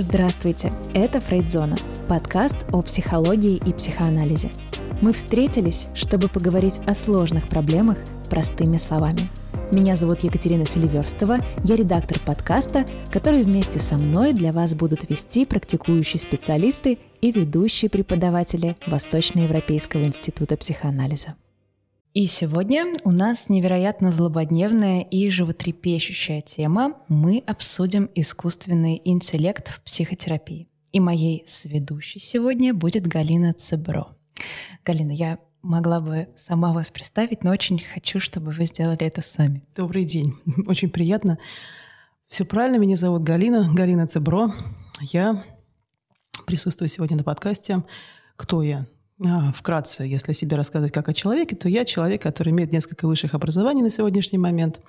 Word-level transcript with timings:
Здравствуйте, 0.00 0.72
это 0.94 1.18
Фрейдзона, 1.18 1.74
подкаст 2.08 2.54
о 2.70 2.82
психологии 2.82 3.56
и 3.56 3.72
психоанализе. 3.72 4.52
Мы 5.02 5.12
встретились, 5.12 5.88
чтобы 5.92 6.28
поговорить 6.28 6.80
о 6.86 6.94
сложных 6.94 7.48
проблемах 7.48 7.98
простыми 8.30 8.76
словами. 8.76 9.28
Меня 9.72 9.96
зовут 9.96 10.20
Екатерина 10.20 10.64
Селиверстова, 10.64 11.38
я 11.64 11.74
редактор 11.74 12.20
подкаста, 12.20 12.86
который 13.10 13.42
вместе 13.42 13.80
со 13.80 13.96
мной 13.96 14.34
для 14.34 14.52
вас 14.52 14.76
будут 14.76 15.10
вести 15.10 15.44
практикующие 15.44 16.20
специалисты 16.20 17.00
и 17.20 17.32
ведущие 17.32 17.90
преподаватели 17.90 18.76
Восточноевропейского 18.86 20.04
института 20.04 20.56
психоанализа. 20.56 21.34
И 22.18 22.26
сегодня 22.26 22.94
у 23.04 23.12
нас 23.12 23.48
невероятно 23.48 24.10
злободневная 24.10 25.02
и 25.02 25.30
животрепещущая 25.30 26.40
тема. 26.40 26.94
Мы 27.06 27.44
обсудим 27.46 28.10
искусственный 28.16 29.00
интеллект 29.04 29.68
в 29.68 29.80
психотерапии. 29.84 30.66
И 30.90 30.98
моей 30.98 31.44
сведущей 31.46 32.20
сегодня 32.20 32.74
будет 32.74 33.06
Галина 33.06 33.54
Цебро. 33.54 34.16
Галина, 34.84 35.12
я 35.12 35.38
могла 35.62 36.00
бы 36.00 36.28
сама 36.34 36.72
вас 36.72 36.90
представить, 36.90 37.44
но 37.44 37.52
очень 37.52 37.78
хочу, 37.78 38.18
чтобы 38.18 38.50
вы 38.50 38.64
сделали 38.64 39.06
это 39.06 39.22
сами. 39.22 39.62
Добрый 39.76 40.04
день. 40.04 40.34
Очень 40.66 40.90
приятно. 40.90 41.38
Все 42.26 42.44
правильно, 42.44 42.78
меня 42.78 42.96
зовут 42.96 43.22
Галина, 43.22 43.72
Галина 43.72 44.08
Цебро. 44.08 44.52
Я 45.02 45.44
присутствую 46.46 46.88
сегодня 46.88 47.16
на 47.16 47.22
подкасте 47.22 47.84
«Кто 48.34 48.64
я?». 48.64 48.88
А, 49.24 49.52
вкратце, 49.52 50.04
если 50.04 50.32
себе 50.32 50.56
рассказывать 50.56 50.92
как 50.92 51.08
о 51.08 51.14
человеке, 51.14 51.56
то 51.56 51.68
я 51.68 51.84
человек, 51.84 52.22
который 52.22 52.50
имеет 52.50 52.72
несколько 52.72 53.06
высших 53.06 53.34
образований 53.34 53.82
на 53.82 53.90
сегодняшний 53.90 54.38
момент. 54.38 54.80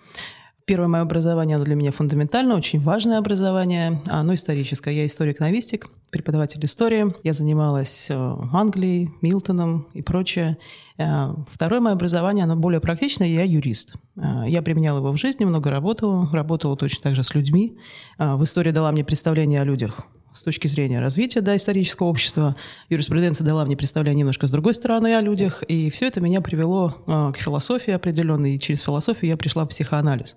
Первое 0.65 0.87
мое 0.87 1.01
образование, 1.01 1.55
оно 1.55 1.65
для 1.65 1.73
меня 1.73 1.91
фундаментально, 1.91 2.55
очень 2.55 2.79
важное 2.79 3.17
образование, 3.17 4.03
оно 4.05 4.35
историческое. 4.35 4.93
Я 4.93 5.07
историк-новистик, 5.07 5.89
преподаватель 6.11 6.63
истории. 6.63 7.15
Я 7.23 7.33
занималась 7.33 8.07
э, 8.11 8.35
Англией, 8.53 9.09
Милтоном 9.23 9.87
и 9.95 10.03
прочее. 10.03 10.59
Э, 10.99 11.33
второе 11.49 11.79
мое 11.79 11.93
образование, 11.93 12.43
оно 12.43 12.55
более 12.55 12.81
практичное, 12.81 13.27
я 13.29 13.43
юрист. 13.45 13.95
Э, 14.15 14.43
я 14.47 14.61
применяла 14.61 14.99
его 14.99 15.11
в 15.11 15.17
жизни, 15.17 15.43
много 15.43 15.71
работала, 15.71 16.29
работала 16.31 16.77
точно 16.77 17.01
так 17.01 17.15
же 17.15 17.23
с 17.23 17.33
людьми. 17.33 17.75
В 18.19 18.43
истории 18.43 18.69
дала 18.69 18.91
мне 18.91 19.03
представление 19.03 19.61
о 19.61 19.63
людях 19.63 20.05
с 20.33 20.43
точки 20.43 20.67
зрения 20.67 20.99
развития 20.99 21.41
да, 21.41 21.55
исторического 21.55 22.07
общества. 22.07 22.55
Юриспруденция 22.89 23.45
дала 23.45 23.65
мне 23.65 23.75
представление 23.75 24.19
немножко 24.19 24.47
с 24.47 24.51
другой 24.51 24.73
стороны 24.73 25.15
о 25.15 25.21
людях, 25.21 25.63
и 25.63 25.89
все 25.89 26.07
это 26.07 26.21
меня 26.21 26.41
привело 26.41 26.95
э, 27.07 27.31
к 27.33 27.37
философии 27.37 27.91
определенной, 27.91 28.55
и 28.55 28.59
через 28.59 28.81
философию 28.81 29.29
я 29.29 29.37
пришла 29.37 29.65
в 29.65 29.69
психоанализ. 29.69 30.35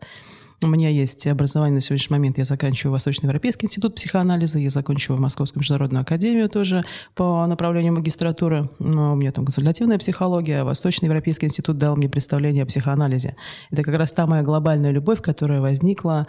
У 0.62 0.68
меня 0.68 0.88
есть 0.88 1.26
образование 1.26 1.74
на 1.74 1.80
сегодняшний 1.80 2.14
момент. 2.14 2.38
Я 2.38 2.44
заканчиваю 2.44 2.92
Восточноевропейский 2.92 3.66
институт 3.66 3.96
психоанализа, 3.96 4.60
я 4.60 4.70
закончила 4.70 5.16
Московскую 5.16 5.60
международную 5.60 6.02
академию 6.02 6.48
тоже 6.48 6.84
по 7.14 7.44
направлению 7.46 7.94
магистратуры. 7.94 8.70
Но 8.78 9.14
у 9.14 9.16
меня 9.16 9.32
там 9.32 9.44
консультативная 9.44 9.98
психология. 9.98 10.62
Восточноевропейский 10.62 11.48
институт 11.48 11.78
дал 11.78 11.96
мне 11.96 12.08
представление 12.08 12.62
о 12.62 12.66
психоанализе. 12.66 13.34
Это 13.70 13.82
как 13.82 13.96
раз 13.96 14.12
та 14.12 14.26
моя 14.26 14.42
глобальная 14.42 14.92
любовь, 14.92 15.20
которая 15.20 15.60
возникла 15.60 16.26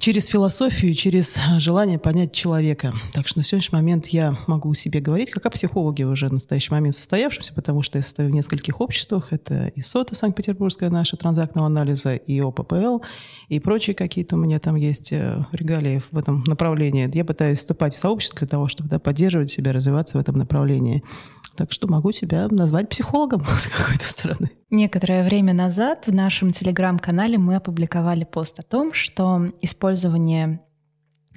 через 0.00 0.26
философию, 0.26 0.94
через 0.94 1.38
желание 1.58 1.98
понять 1.98 2.32
человека. 2.32 2.92
Так 3.12 3.28
что 3.28 3.38
на 3.38 3.44
сегодняшний 3.44 3.76
момент 3.76 4.06
я 4.08 4.36
могу 4.46 4.72
себе 4.74 5.00
говорить, 5.00 5.30
как 5.30 5.44
о 5.46 5.50
психологе 5.50 6.06
уже 6.06 6.28
в 6.28 6.32
настоящий 6.32 6.72
момент 6.72 6.96
состоявшемся, 6.96 7.54
потому 7.54 7.82
что 7.82 7.98
я 7.98 8.02
состою 8.02 8.30
в 8.30 8.32
нескольких 8.32 8.80
обществах. 8.80 9.28
Это 9.30 9.66
и 9.74 9.82
СОТа, 9.82 10.14
Санкт-Петербургская 10.14 10.88
наша 10.90 11.16
транзактного 11.18 11.66
анализа, 11.66 12.14
и 12.14 12.40
ОППЛ, 12.40 13.00
и 13.48 13.60
прочие 13.70 13.94
какие-то 13.94 14.34
у 14.34 14.38
меня 14.40 14.58
там 14.58 14.74
есть 14.74 15.12
э, 15.12 15.46
регалии 15.52 16.02
в 16.10 16.18
этом 16.18 16.42
направлении. 16.48 17.08
Я 17.14 17.24
пытаюсь 17.24 17.60
вступать 17.60 17.94
в 17.94 17.98
сообщество 17.98 18.40
для 18.40 18.48
того, 18.48 18.66
чтобы 18.66 18.88
да, 18.88 18.98
поддерживать 18.98 19.48
себя, 19.48 19.72
развиваться 19.72 20.18
в 20.18 20.20
этом 20.20 20.36
направлении. 20.36 21.04
Так 21.54 21.70
что 21.70 21.86
могу 21.86 22.10
себя 22.10 22.48
назвать 22.50 22.88
психологом 22.88 23.44
с 23.46 23.68
какой-то 23.68 24.08
стороны. 24.08 24.50
Некоторое 24.70 25.24
время 25.24 25.54
назад 25.54 26.08
в 26.08 26.12
нашем 26.12 26.50
телеграм-канале 26.50 27.38
мы 27.38 27.54
опубликовали 27.54 28.24
пост 28.24 28.58
о 28.58 28.64
том, 28.64 28.92
что 28.92 29.46
использование 29.60 30.62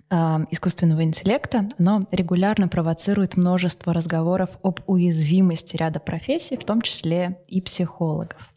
а, 0.10 0.42
искусственного 0.50 1.04
интеллекта, 1.04 1.70
оно 1.78 2.08
регулярно 2.12 2.68
провоцирует 2.68 3.38
множество 3.38 3.94
разговоров 3.94 4.58
об 4.64 4.80
уязвимости 4.88 5.78
ряда 5.78 6.00
профессий, 6.00 6.58
в 6.58 6.64
том 6.64 6.82
числе 6.82 7.38
и 7.48 7.62
психологов. 7.62 8.50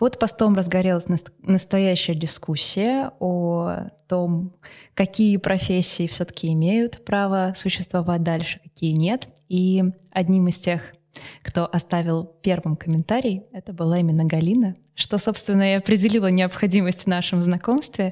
Под 0.00 0.18
постом 0.18 0.54
разгорелась 0.54 1.04
настоящая 1.42 2.14
дискуссия 2.14 3.12
о 3.20 3.90
том, 4.08 4.54
какие 4.94 5.36
профессии 5.36 6.06
все-таки 6.06 6.50
имеют 6.54 7.04
право 7.04 7.52
существовать 7.54 8.22
дальше, 8.22 8.60
какие 8.62 8.92
нет. 8.92 9.28
И 9.50 9.84
одним 10.10 10.48
из 10.48 10.58
тех, 10.58 10.94
кто 11.42 11.68
оставил 11.70 12.24
первым 12.24 12.76
комментарий, 12.76 13.42
это 13.52 13.74
была 13.74 13.98
именно 13.98 14.24
Галина, 14.24 14.74
что, 14.94 15.18
собственно, 15.18 15.74
и 15.74 15.76
определило 15.76 16.28
необходимость 16.28 17.02
в 17.02 17.06
нашем 17.06 17.42
знакомстве. 17.42 18.10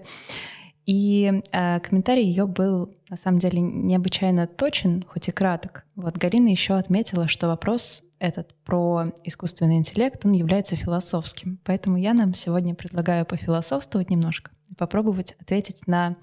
И 0.85 1.41
э, 1.53 1.81
комментарий 1.81 2.27
ее 2.27 2.47
был 2.47 2.95
на 3.09 3.17
самом 3.17 3.39
деле 3.39 3.61
необычайно 3.61 4.47
точен, 4.47 5.07
хоть 5.09 5.29
и 5.29 5.33
краток. 5.33 5.87
Вот 5.97 6.19
Галина 6.19 6.49
еще 6.49 6.75
отметила, 6.75 7.29
что 7.29 7.47
вопрос 7.47 8.05
этот 8.19 8.55
про 8.65 9.07
искусственный 9.25 9.77
интеллект, 9.77 10.25
он 10.25 10.33
является 10.33 10.77
философским. 10.77 11.59
Поэтому 11.65 11.97
я 11.97 12.15
нам 12.15 12.35
сегодня 12.35 12.75
предлагаю 12.75 13.25
пофилософствовать 13.25 14.11
немножко 14.11 14.51
и 14.69 14.75
попробовать 14.75 15.35
ответить 15.41 15.87
на 15.87 16.17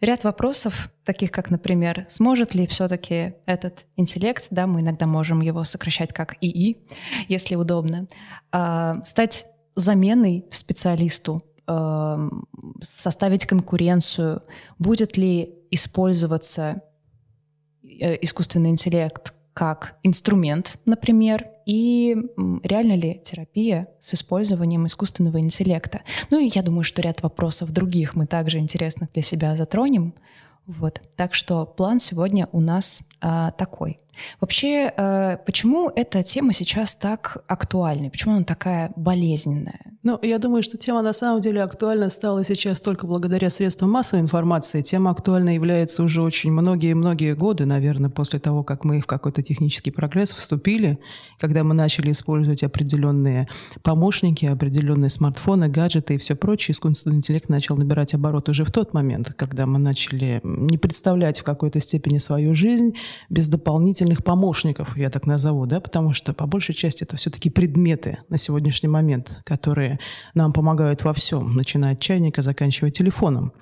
ряд 0.00 0.24
вопросов, 0.24 0.90
таких 1.04 1.30
как, 1.30 1.50
например, 1.50 2.06
сможет 2.08 2.54
ли 2.54 2.66
все-таки 2.66 3.34
этот 3.46 3.86
интеллект, 3.96 4.46
да, 4.50 4.66
мы 4.66 4.80
иногда 4.80 5.06
можем 5.06 5.40
его 5.40 5.64
сокращать 5.64 6.12
как 6.12 6.36
ИИ, 6.40 6.78
если 7.28 7.54
удобно, 7.54 8.08
а, 8.50 9.04
стать 9.04 9.46
заменой 9.76 10.46
специалисту, 10.50 11.42
составить 12.82 13.46
конкуренцию, 13.46 14.42
будет 14.78 15.16
ли 15.16 15.54
использоваться 15.70 16.82
э, 17.82 18.16
искусственный 18.22 18.70
интеллект 18.70 19.34
как 19.60 19.96
инструмент, 20.02 20.78
например, 20.86 21.50
и 21.66 22.16
реально 22.62 22.94
ли 22.94 23.20
терапия 23.22 23.88
с 23.98 24.14
использованием 24.14 24.86
искусственного 24.86 25.38
интеллекта. 25.38 26.00
Ну 26.30 26.38
и 26.38 26.50
я 26.50 26.62
думаю, 26.62 26.82
что 26.82 27.02
ряд 27.02 27.22
вопросов 27.22 27.70
других 27.70 28.14
мы 28.14 28.26
также 28.26 28.56
интересных 28.56 29.12
для 29.12 29.20
себя 29.20 29.54
затронем. 29.56 30.14
Вот. 30.64 31.02
Так 31.14 31.34
что 31.34 31.66
план 31.66 31.98
сегодня 31.98 32.48
у 32.52 32.60
нас 32.60 33.06
а, 33.20 33.50
такой. 33.52 33.98
Вообще, 34.40 34.92
а, 34.96 35.36
почему 35.38 35.90
эта 35.94 36.22
тема 36.22 36.52
сейчас 36.52 36.94
так 36.94 37.44
актуальна? 37.46 38.10
Почему 38.10 38.36
она 38.36 38.44
такая 38.44 38.92
болезненная? 38.96 39.80
Ну, 40.02 40.18
я 40.22 40.38
думаю, 40.38 40.62
что 40.62 40.78
тема 40.78 41.02
на 41.02 41.12
самом 41.12 41.42
деле 41.42 41.62
актуальна 41.62 42.08
стала 42.08 42.42
сейчас 42.42 42.80
только 42.80 43.06
благодаря 43.06 43.50
средствам 43.50 43.90
массовой 43.90 44.22
информации. 44.22 44.80
Тема 44.80 45.10
актуальна 45.10 45.54
является 45.54 46.02
уже 46.02 46.22
очень 46.22 46.52
многие-многие 46.52 47.34
годы, 47.34 47.66
наверное, 47.66 48.08
после 48.08 48.38
того, 48.38 48.64
как 48.64 48.84
мы 48.84 49.02
в 49.02 49.06
какой-то 49.06 49.42
технический 49.42 49.90
прогресс 49.90 50.32
вступили, 50.32 50.98
когда 51.38 51.64
мы 51.64 51.74
начали 51.74 52.12
использовать 52.12 52.62
определенные 52.62 53.46
помощники, 53.82 54.46
определенные 54.46 55.10
смартфоны, 55.10 55.68
гаджеты 55.68 56.14
и 56.14 56.18
все 56.18 56.34
прочее. 56.34 56.72
Искусственный 56.72 57.16
интеллект 57.16 57.50
начал 57.50 57.76
набирать 57.76 58.14
оборот 58.14 58.48
уже 58.48 58.64
в 58.64 58.72
тот 58.72 58.94
момент, 58.94 59.34
когда 59.34 59.66
мы 59.66 59.78
начали 59.78 60.40
не 60.42 60.78
представлять 60.78 61.40
в 61.40 61.44
какой-то 61.44 61.78
степени 61.80 62.16
свою 62.16 62.54
жизнь 62.54 62.94
без 63.28 63.48
дополнительных 63.48 64.24
помощников, 64.24 64.96
я 64.96 65.10
так 65.10 65.26
назову, 65.26 65.66
да, 65.66 65.80
потому 65.80 66.12
что 66.12 66.32
по 66.32 66.46
большей 66.46 66.74
части 66.74 67.04
это 67.04 67.16
все-таки 67.16 67.50
предметы 67.50 68.18
на 68.28 68.38
сегодняшний 68.38 68.88
момент, 68.88 69.40
которые 69.44 69.98
нам 70.34 70.52
помогают 70.52 71.04
во 71.04 71.12
всем, 71.12 71.54
начиная 71.54 71.92
от 71.92 72.00
чайника, 72.00 72.42
заканчивая 72.42 72.90
телефоном. 72.90 73.52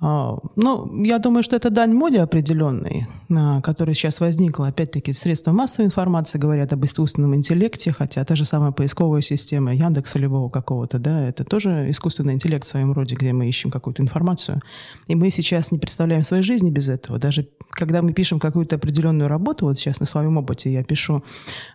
А, 0.00 0.36
ну, 0.54 1.02
я 1.02 1.18
думаю, 1.18 1.42
что 1.42 1.56
это 1.56 1.70
дань 1.70 1.92
моде 1.92 2.20
определенной, 2.20 3.08
а, 3.30 3.60
которая 3.62 3.94
сейчас 3.94 4.20
возникла. 4.20 4.68
Опять-таки, 4.68 5.12
средства 5.12 5.50
массовой 5.50 5.86
информации 5.86 6.38
говорят 6.38 6.72
об 6.72 6.84
искусственном 6.84 7.34
интеллекте, 7.34 7.92
хотя 7.92 8.24
та 8.24 8.36
же 8.36 8.44
самая 8.44 8.70
поисковая 8.70 9.22
система 9.22 9.74
Яндекса 9.74 10.20
любого 10.20 10.50
какого-то, 10.50 11.00
да, 11.00 11.26
это 11.26 11.44
тоже 11.44 11.90
искусственный 11.90 12.34
интеллект 12.34 12.64
в 12.64 12.68
своем 12.68 12.92
роде, 12.92 13.16
где 13.16 13.32
мы 13.32 13.48
ищем 13.48 13.72
какую-то 13.72 14.02
информацию. 14.02 14.62
И 15.08 15.16
мы 15.16 15.32
сейчас 15.32 15.72
не 15.72 15.78
представляем 15.78 16.22
своей 16.22 16.44
жизни 16.44 16.70
без 16.70 16.88
этого. 16.88 17.18
Даже 17.18 17.48
когда 17.70 18.00
мы 18.00 18.12
пишем 18.12 18.38
какую-то 18.38 18.76
определенную 18.76 19.28
работу, 19.28 19.66
вот 19.66 19.78
сейчас 19.78 19.98
на 19.98 20.06
своем 20.06 20.36
опыте 20.36 20.72
я 20.72 20.84
пишу 20.84 21.24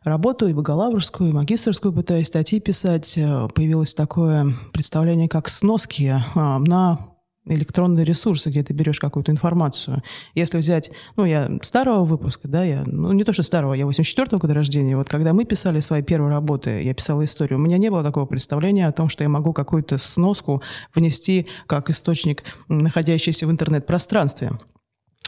работу 0.06 0.48
и 0.48 0.54
бакалаврскую, 0.54 1.30
и 1.30 1.34
магистрскую, 1.34 1.94
пытаюсь 1.94 2.28
статьи 2.28 2.62
писать, 2.62 3.18
э, 3.18 3.48
появилось 3.54 3.94
такое 3.94 4.56
представление, 4.72 5.28
как 5.28 5.50
сноски 5.50 6.24
а, 6.36 6.60
на 6.60 7.13
электронные 7.46 8.06
ресурсы, 8.06 8.50
где 8.50 8.64
ты 8.64 8.74
берешь 8.74 9.00
какую-то 9.00 9.32
информацию. 9.32 10.04
Если 10.34 10.58
взять, 10.58 10.92
ну, 11.16 11.26
я 11.26 11.52
старого 11.62 12.06
выпуска, 12.06 12.48
да, 12.48 12.64
я, 12.64 12.84
ну, 12.86 13.12
не 13.12 13.24
то, 13.24 13.34
что 13.34 13.44
старого, 13.44 13.74
я 13.74 13.86
84-го 13.86 14.38
года 14.38 14.54
рождения, 14.54 14.96
вот 14.96 15.10
когда 15.10 15.34
мы 15.34 15.46
писали 15.46 15.80
свои 15.80 16.02
первые 16.02 16.32
работы, 16.32 16.82
я 16.82 16.94
писала 16.94 17.24
историю, 17.26 17.60
у 17.60 17.62
меня 17.62 17.78
не 17.78 17.90
было 17.90 18.04
такого 18.04 18.26
представления 18.26 18.88
о 18.88 18.92
том, 18.92 19.10
что 19.10 19.24
я 19.24 19.30
могу 19.30 19.54
какую-то 19.54 19.98
сноску 19.98 20.62
внести 20.94 21.48
как 21.68 21.90
источник, 21.90 22.44
находящийся 22.68 23.48
в 23.48 23.52
интернет-пространстве. 23.52 24.52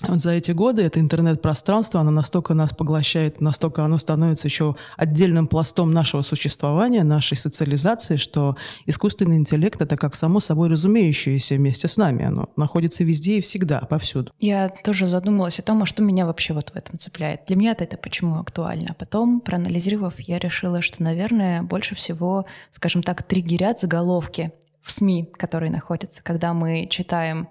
Вот 0.02 0.22
за 0.22 0.32
эти 0.32 0.52
годы 0.52 0.82
это 0.82 1.00
интернет-пространство, 1.00 2.02
оно 2.02 2.12
настолько 2.12 2.54
нас 2.54 2.74
поглощает, 2.74 3.40
настолько 3.40 3.84
оно 3.84 3.98
становится 3.98 4.48
еще 4.48 4.76
отдельным 4.98 5.48
пластом 5.48 5.92
нашего 5.92 6.22
существования, 6.22 7.04
нашей 7.04 7.38
социализации, 7.38 8.18
что 8.18 8.58
искусственный 8.86 9.38
интеллект— 9.38 9.82
это 9.82 9.96
как 9.96 10.16
само 10.16 10.40
собой 10.42 10.70
разумеющееся 10.70 11.56
вместе 11.56 11.88
с 11.88 11.96
нами. 11.96 12.26
Оно 12.26 12.50
находится 12.58 13.04
везде 13.04 13.38
и 13.38 13.42
всегда, 13.42 13.80
повсюду. 13.82 14.34
Я 14.40 14.70
тоже 14.70 15.08
задумалась 15.08 15.60
о 15.60 15.62
том, 15.62 15.82
а 15.84 15.86
что 15.86 16.04
меня 16.04 16.26
вообще 16.26 16.54
вот 16.54 16.72
в 16.72 16.76
этом 16.76 16.98
цепляет. 16.98 17.42
Для 17.48 17.56
меня 17.56 17.72
это 17.78 17.98
почему 17.98 18.40
актуально. 18.40 18.88
А 18.90 18.94
потом, 18.94 19.40
проанализировав, 19.40 20.20
я 20.20 20.40
решила, 20.40 20.82
что, 20.82 21.04
наверное, 21.04 21.64
больше 21.64 21.96
всего, 21.96 22.46
скажем 22.72 23.02
так, 23.02 23.24
триггерят 23.24 23.80
заголовки 23.80 24.52
в 24.82 24.92
СМИ, 24.92 25.30
которые 25.38 25.72
находятся, 25.72 26.22
когда 26.22 26.54
мы 26.54 26.88
читаем 26.90 27.48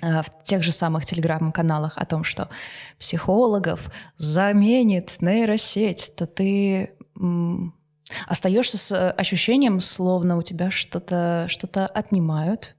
в 0.00 0.42
тех 0.44 0.62
же 0.62 0.72
самых 0.72 1.04
телеграм-каналах 1.04 1.96
о 1.96 2.06
том, 2.06 2.24
что 2.24 2.48
психологов 2.98 3.90
заменит 4.16 5.16
нейросеть, 5.20 6.12
то 6.16 6.26
ты 6.26 6.94
остаешься 8.26 8.78
с 8.78 9.10
ощущением, 9.12 9.80
словно 9.80 10.36
у 10.36 10.42
тебя 10.42 10.70
что-то 10.70 11.46
что 11.48 11.86
отнимают, 11.86 12.76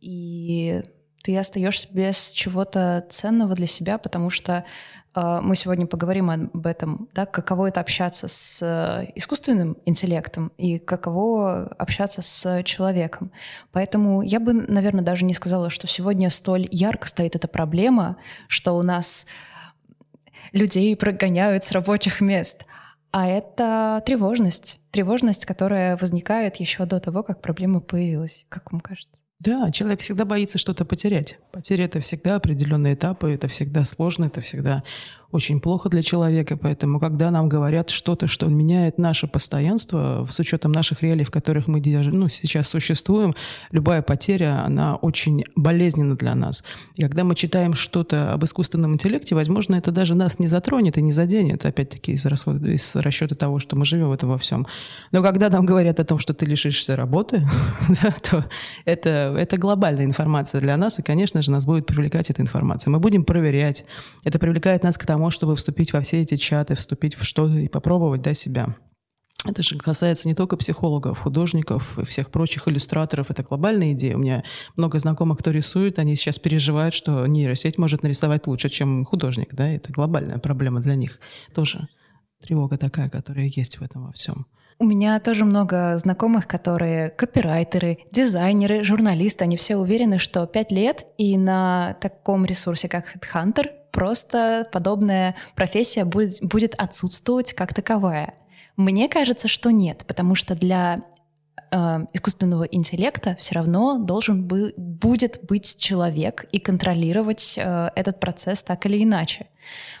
и 0.00 0.82
ты 1.22 1.36
остаешься 1.36 1.88
без 1.90 2.30
чего-то 2.30 3.04
ценного 3.10 3.54
для 3.54 3.66
себя, 3.66 3.98
потому 3.98 4.30
что 4.30 4.52
э, 4.52 4.62
мы 5.14 5.56
сегодня 5.56 5.86
поговорим 5.86 6.30
об 6.30 6.66
этом, 6.66 7.08
да, 7.14 7.26
каково 7.26 7.68
это 7.68 7.80
общаться 7.80 8.28
с 8.28 8.60
э, 8.62 9.10
искусственным 9.14 9.76
интеллектом 9.84 10.52
и 10.58 10.78
каково 10.78 11.68
общаться 11.78 12.22
с 12.22 12.62
человеком. 12.62 13.32
Поэтому 13.72 14.22
я 14.22 14.38
бы, 14.38 14.52
наверное, 14.52 15.02
даже 15.02 15.24
не 15.24 15.34
сказала, 15.34 15.70
что 15.70 15.86
сегодня 15.86 16.30
столь 16.30 16.68
ярко 16.70 17.08
стоит 17.08 17.34
эта 17.34 17.48
проблема, 17.48 18.16
что 18.48 18.76
у 18.76 18.82
нас 18.82 19.26
людей 20.52 20.94
прогоняют 20.96 21.64
с 21.64 21.72
рабочих 21.72 22.20
мест. 22.20 22.64
А 23.10 23.26
это 23.26 24.02
тревожность. 24.04 24.80
Тревожность, 24.90 25.46
которая 25.46 25.96
возникает 25.96 26.56
еще 26.56 26.84
до 26.84 27.00
того, 27.00 27.22
как 27.22 27.40
проблема 27.40 27.80
появилась, 27.80 28.44
как 28.48 28.70
вам 28.72 28.80
кажется? 28.80 29.22
Да, 29.40 29.70
человек 29.70 30.00
всегда 30.00 30.24
боится 30.24 30.58
что-то 30.58 30.84
потерять. 30.84 31.38
Потеря— 31.52 31.84
это 31.86 32.00
всегда 32.00 32.36
определенные 32.36 32.94
этапы, 32.94 33.30
это 33.30 33.46
всегда 33.46 33.84
сложно, 33.84 34.24
это 34.24 34.40
всегда 34.40 34.82
очень 35.30 35.60
плохо 35.60 35.90
для 35.90 36.02
человека, 36.02 36.56
поэтому 36.56 36.98
когда 36.98 37.30
нам 37.30 37.50
говорят 37.50 37.90
что-то, 37.90 38.28
что 38.28 38.46
меняет 38.46 38.96
наше 38.96 39.26
постоянство, 39.26 40.26
с 40.30 40.40
учетом 40.40 40.72
наших 40.72 41.02
реалий, 41.02 41.24
в 41.24 41.30
которых 41.30 41.66
мы 41.66 41.82
ну, 41.84 42.28
сейчас 42.30 42.68
существуем, 42.68 43.34
любая 43.70 44.00
потеря, 44.00 44.64
она 44.64 44.96
очень 44.96 45.44
болезненна 45.54 46.16
для 46.16 46.34
нас. 46.34 46.64
И 46.94 47.02
когда 47.02 47.24
мы 47.24 47.34
читаем 47.34 47.74
что-то 47.74 48.32
об 48.32 48.44
искусственном 48.44 48.94
интеллекте, 48.94 49.34
возможно, 49.34 49.76
это 49.76 49.92
даже 49.92 50.14
нас 50.14 50.38
не 50.38 50.48
затронет 50.48 50.96
и 50.96 51.02
не 51.02 51.12
заденет, 51.12 51.66
опять-таки 51.66 52.12
из, 52.12 52.24
расхода, 52.24 52.66
из 52.70 52.96
расчета 52.96 53.34
того, 53.34 53.58
что 53.58 53.76
мы 53.76 53.84
живем 53.84 54.08
в 54.08 54.12
этом 54.12 54.30
во 54.30 54.38
всем. 54.38 54.66
Но 55.12 55.22
когда 55.22 55.50
нам 55.50 55.66
говорят 55.66 56.00
о 56.00 56.04
том, 56.04 56.18
что 56.18 56.32
ты 56.32 56.46
лишишься 56.46 56.96
работы, 56.96 57.46
то 58.30 58.46
это, 58.86 59.34
это 59.38 59.56
глобальная 59.58 60.06
информация 60.06 60.62
для 60.62 60.78
нас, 60.78 60.98
и, 60.98 61.02
конечно 61.02 61.42
же, 61.42 61.50
нас 61.50 61.66
будет 61.66 61.84
привлекать 61.84 62.30
эта 62.30 62.40
информация. 62.40 62.90
Мы 62.90 62.98
будем 62.98 63.24
проверять. 63.24 63.84
Это 64.24 64.38
привлекает 64.38 64.84
нас 64.84 64.96
к 64.96 65.04
тому, 65.04 65.17
тому, 65.18 65.30
чтобы 65.32 65.56
вступить 65.56 65.92
во 65.92 66.00
все 66.00 66.22
эти 66.22 66.36
чаты, 66.36 66.76
вступить 66.76 67.16
в 67.16 67.24
что-то 67.24 67.58
и 67.58 67.66
попробовать 67.66 68.22
да, 68.22 68.34
себя. 68.34 68.76
Это 69.44 69.64
же 69.64 69.76
касается 69.76 70.28
не 70.28 70.34
только 70.34 70.56
психологов, 70.56 71.18
художников 71.18 71.98
и 71.98 72.04
всех 72.04 72.30
прочих 72.30 72.68
иллюстраторов. 72.68 73.30
Это 73.30 73.42
глобальная 73.42 73.92
идея. 73.94 74.14
У 74.14 74.20
меня 74.20 74.44
много 74.76 74.98
знакомых, 75.00 75.38
кто 75.38 75.50
рисует, 75.50 75.98
они 75.98 76.14
сейчас 76.14 76.38
переживают, 76.38 76.94
что 76.94 77.26
нейросеть 77.26 77.78
может 77.78 78.04
нарисовать 78.04 78.46
лучше, 78.46 78.68
чем 78.68 79.04
художник. 79.04 79.54
Да? 79.54 79.68
Это 79.68 79.92
глобальная 79.92 80.38
проблема 80.38 80.80
для 80.80 80.94
них. 80.94 81.18
Тоже 81.52 81.88
тревога 82.40 82.78
такая, 82.78 83.10
которая 83.10 83.46
есть 83.46 83.78
в 83.78 83.82
этом 83.82 84.06
во 84.06 84.12
всем. 84.12 84.46
У 84.80 84.84
меня 84.84 85.18
тоже 85.18 85.44
много 85.44 85.98
знакомых, 85.98 86.46
которые 86.46 87.10
копирайтеры, 87.10 87.98
дизайнеры, 88.12 88.84
журналисты. 88.84 89.42
Они 89.42 89.56
все 89.56 89.76
уверены, 89.76 90.18
что 90.18 90.46
пять 90.46 90.70
лет 90.70 91.04
и 91.18 91.36
на 91.36 91.96
таком 92.00 92.44
ресурсе, 92.44 92.88
как 92.88 93.16
HeadHunter, 93.16 93.70
просто 93.90 94.68
подобная 94.70 95.34
профессия 95.56 96.04
будет, 96.04 96.40
будет 96.42 96.74
отсутствовать 96.74 97.54
как 97.54 97.74
таковая. 97.74 98.34
Мне 98.76 99.08
кажется, 99.08 99.48
что 99.48 99.70
нет, 99.72 100.04
потому 100.06 100.36
что 100.36 100.54
для 100.54 100.98
э, 101.72 101.98
искусственного 102.12 102.62
интеллекта 102.62 103.36
все 103.40 103.56
равно 103.56 103.98
должен 103.98 104.44
бы, 104.46 104.74
будет 104.76 105.40
быть 105.42 105.76
человек 105.76 106.44
и 106.52 106.60
контролировать 106.60 107.54
э, 107.56 107.90
этот 107.96 108.20
процесс 108.20 108.62
так 108.62 108.86
или 108.86 109.02
иначе. 109.02 109.48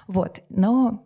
Вот. 0.06 0.42
Но 0.48 1.02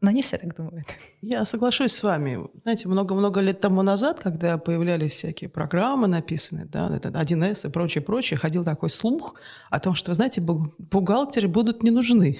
но 0.00 0.10
не 0.10 0.22
все 0.22 0.38
так 0.38 0.56
думают. 0.56 0.86
Я 1.20 1.44
соглашусь 1.44 1.92
с 1.92 2.02
вами. 2.02 2.46
Знаете, 2.62 2.88
много-много 2.88 3.40
лет 3.40 3.60
тому 3.60 3.82
назад, 3.82 4.20
когда 4.20 4.56
появлялись 4.56 5.12
всякие 5.12 5.50
программы 5.50 6.06
написанные, 6.06 6.64
да, 6.64 6.88
1С 6.88 7.68
и 7.68 7.72
прочее, 7.72 8.02
прочее, 8.02 8.38
ходил 8.38 8.64
такой 8.64 8.88
слух 8.88 9.34
о 9.68 9.78
том, 9.78 9.94
что, 9.94 10.14
знаете, 10.14 10.40
бухгалтеры 10.40 11.48
будут 11.48 11.82
не 11.82 11.90
нужны. 11.90 12.38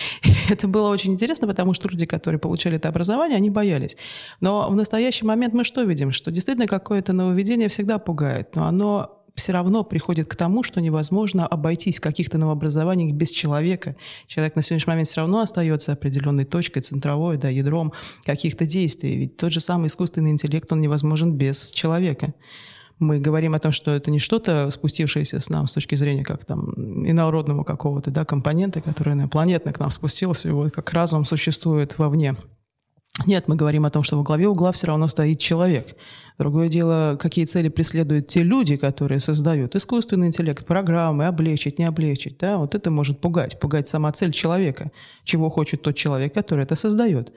это 0.50 0.68
было 0.68 0.88
очень 0.88 1.12
интересно, 1.12 1.48
потому 1.48 1.74
что 1.74 1.88
люди, 1.88 2.06
которые 2.06 2.38
получали 2.38 2.76
это 2.76 2.88
образование, 2.88 3.36
они 3.36 3.50
боялись. 3.50 3.96
Но 4.40 4.68
в 4.70 4.76
настоящий 4.76 5.24
момент 5.24 5.54
мы 5.54 5.64
что 5.64 5.82
видим? 5.82 6.12
Что 6.12 6.30
действительно 6.30 6.68
какое-то 6.68 7.12
нововведение 7.12 7.68
всегда 7.68 7.98
пугает, 7.98 8.54
но 8.54 8.66
оно 8.66 9.21
все 9.34 9.52
равно 9.52 9.84
приходит 9.84 10.28
к 10.28 10.36
тому, 10.36 10.62
что 10.62 10.80
невозможно 10.80 11.46
обойтись 11.46 11.98
в 11.98 12.00
каких-то 12.00 12.38
новообразованиях 12.38 13.14
без 13.14 13.30
человека. 13.30 13.96
Человек 14.26 14.56
на 14.56 14.62
сегодняшний 14.62 14.90
момент 14.90 15.08
все 15.08 15.22
равно 15.22 15.40
остается 15.40 15.92
определенной 15.92 16.44
точкой, 16.44 16.80
центровой, 16.80 17.38
да, 17.38 17.48
ядром 17.48 17.92
каких-то 18.24 18.66
действий. 18.66 19.16
Ведь 19.16 19.36
тот 19.36 19.52
же 19.52 19.60
самый 19.60 19.86
искусственный 19.86 20.30
интеллект, 20.30 20.70
он 20.72 20.80
невозможен 20.80 21.32
без 21.32 21.70
человека. 21.70 22.34
Мы 22.98 23.18
говорим 23.18 23.54
о 23.54 23.58
том, 23.58 23.72
что 23.72 23.90
это 23.90 24.10
не 24.10 24.20
что-то 24.20 24.70
спустившееся 24.70 25.40
с 25.40 25.50
нам 25.50 25.66
с 25.66 25.72
точки 25.72 25.96
зрения 25.96 26.22
как 26.22 26.44
там 26.44 26.72
инородного 27.04 27.64
какого-то 27.64 28.10
да, 28.10 28.24
компонента, 28.24 28.80
который 28.80 29.28
планетно 29.28 29.72
к 29.72 29.80
нам 29.80 29.90
спустился, 29.90 30.52
вот 30.52 30.72
как 30.72 30.92
разум 30.92 31.24
существует 31.24 31.98
вовне. 31.98 32.36
Нет, 33.26 33.46
мы 33.46 33.56
говорим 33.56 33.84
о 33.84 33.90
том, 33.90 34.02
что 34.02 34.16
во 34.16 34.22
главе 34.22 34.48
угла 34.48 34.72
все 34.72 34.86
равно 34.86 35.06
стоит 35.06 35.38
человек. 35.38 35.96
Другое 36.38 36.68
дело, 36.68 37.18
какие 37.20 37.44
цели 37.44 37.68
преследуют 37.68 38.26
те 38.28 38.42
люди, 38.42 38.76
которые 38.76 39.20
создают 39.20 39.76
искусственный 39.76 40.28
интеллект, 40.28 40.64
программы, 40.64 41.26
облегчить, 41.26 41.78
не 41.78 41.84
облегчить. 41.84 42.38
Да? 42.38 42.56
Вот 42.56 42.74
это 42.74 42.90
может 42.90 43.20
пугать, 43.20 43.60
пугать 43.60 43.86
сама 43.86 44.12
цель 44.12 44.32
человека, 44.32 44.90
чего 45.24 45.50
хочет 45.50 45.82
тот 45.82 45.94
человек, 45.94 46.32
который 46.32 46.64
это 46.64 46.74
создает. 46.74 47.32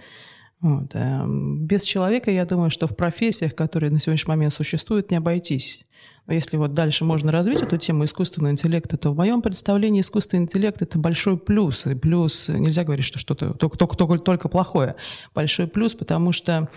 Вот. 0.66 0.96
Эм, 0.96 1.60
без 1.60 1.84
человека, 1.84 2.32
я 2.32 2.44
думаю, 2.44 2.72
что 2.72 2.88
в 2.88 2.96
профессиях, 2.96 3.54
которые 3.54 3.92
на 3.92 4.00
сегодняшний 4.00 4.32
момент 4.32 4.52
существуют, 4.52 5.12
не 5.12 5.18
обойтись. 5.18 5.86
Если 6.28 6.58
вот 6.58 6.74
дальше 6.74 7.06
можно 7.06 7.32
развить 7.32 7.62
эту 7.62 7.78
тему 7.78 8.04
искусственного 8.06 8.52
интеллекта, 8.52 8.98
то 8.98 9.12
в 9.12 9.16
моем 9.16 9.44
представлении 9.44 10.02
искусственный 10.02 10.42
интеллект— 10.42 10.82
это 10.82 10.98
большой 10.98 11.38
плюс. 11.38 11.86
И 11.86 11.94
плюс, 11.94 12.50
нельзя 12.50 12.84
говорить, 12.84 13.06
что 13.06 13.20
что-то 13.20 13.54
только, 13.54 13.78
только, 13.78 14.18
только 14.18 14.50
плохое. 14.50 14.96
Большой 15.36 15.68
плюс, 15.68 15.94
потому 15.94 16.32
что 16.32 16.68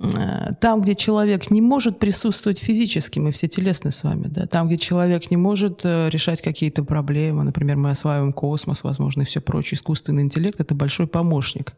э, 0.00 0.52
там, 0.58 0.80
где 0.80 0.94
человек 0.94 1.50
не 1.50 1.60
может 1.60 1.98
присутствовать 1.98 2.58
физически, 2.58 3.18
мы 3.18 3.30
все 3.30 3.46
телесны 3.46 3.90
с 3.90 4.04
вами, 4.04 4.26
да, 4.26 4.46
там, 4.46 4.68
где 4.68 4.78
человек 4.78 5.30
не 5.30 5.36
может 5.36 5.82
э, 5.84 6.08
решать 6.08 6.40
какие-то 6.40 6.82
проблемы, 6.82 7.44
например, 7.44 7.76
мы 7.76 7.90
осваиваем 7.90 8.32
космос, 8.32 8.84
возможно, 8.84 9.20
и 9.20 9.26
все 9.26 9.42
прочее, 9.42 9.76
искусственный 9.76 10.22
интеллект— 10.22 10.58
это 10.60 10.74
большой 10.74 11.06
помощник 11.06 11.74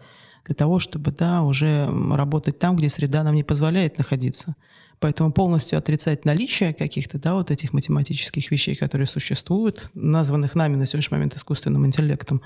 для 0.46 0.54
того, 0.54 0.78
чтобы, 0.78 1.10
да, 1.10 1.42
уже 1.42 1.86
работать 2.12 2.58
там, 2.58 2.76
где 2.76 2.88
среда 2.88 3.22
нам 3.22 3.34
не 3.34 3.44
позволяет 3.44 3.98
находиться. 3.98 4.54
Поэтому 4.98 5.30
полностью 5.30 5.78
отрицать 5.78 6.24
наличие 6.24 6.72
каких-то, 6.72 7.18
да, 7.18 7.34
вот 7.34 7.50
этих 7.50 7.72
математических 7.72 8.50
вещей, 8.50 8.74
которые 8.74 9.06
существуют, 9.06 9.90
названных 9.94 10.54
нами 10.54 10.76
на 10.76 10.86
сегодняшний 10.86 11.16
момент 11.16 11.34
искусственным 11.34 11.84
интеллектом, 11.86 12.40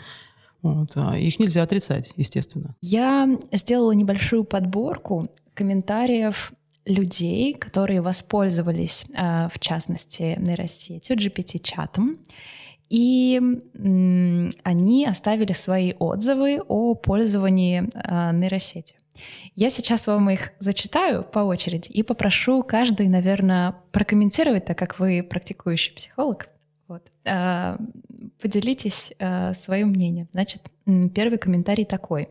вот, 0.62 0.92
а 0.94 1.16
их 1.16 1.38
нельзя 1.38 1.62
отрицать, 1.62 2.10
естественно. 2.16 2.74
Я 2.82 3.38
сделала 3.52 3.92
небольшую 3.92 4.44
подборку 4.44 5.28
комментариев 5.54 6.52
людей, 6.84 7.54
которые 7.54 8.00
воспользовались, 8.02 9.06
а, 9.16 9.48
в 9.48 9.58
частности, 9.58 10.36
нейросетью, 10.38 11.16
GPT-чатом, 11.16 12.18
и 12.90 13.40
они 14.64 15.06
оставили 15.06 15.52
свои 15.52 15.94
отзывы 15.98 16.60
о 16.68 16.94
пользовании 16.94 17.88
а, 17.94 18.32
нейросетью. 18.32 18.98
Я 19.54 19.70
сейчас 19.70 20.06
вам 20.06 20.28
их 20.30 20.52
зачитаю 20.58 21.22
по 21.22 21.40
очереди 21.40 21.88
и 21.90 22.02
попрошу 22.02 22.62
каждый, 22.62 23.08
наверное, 23.08 23.76
прокомментировать, 23.92 24.64
так 24.64 24.76
как 24.76 24.98
вы 24.98 25.22
практикующий 25.22 25.94
психолог. 25.94 26.48
Вот. 26.88 27.02
А, 27.26 27.78
поделитесь 28.40 29.12
а, 29.18 29.54
своим 29.54 29.90
мнением. 29.90 30.28
Значит, 30.32 30.62
первый 31.14 31.38
комментарий 31.38 31.84
такой. 31.84 32.28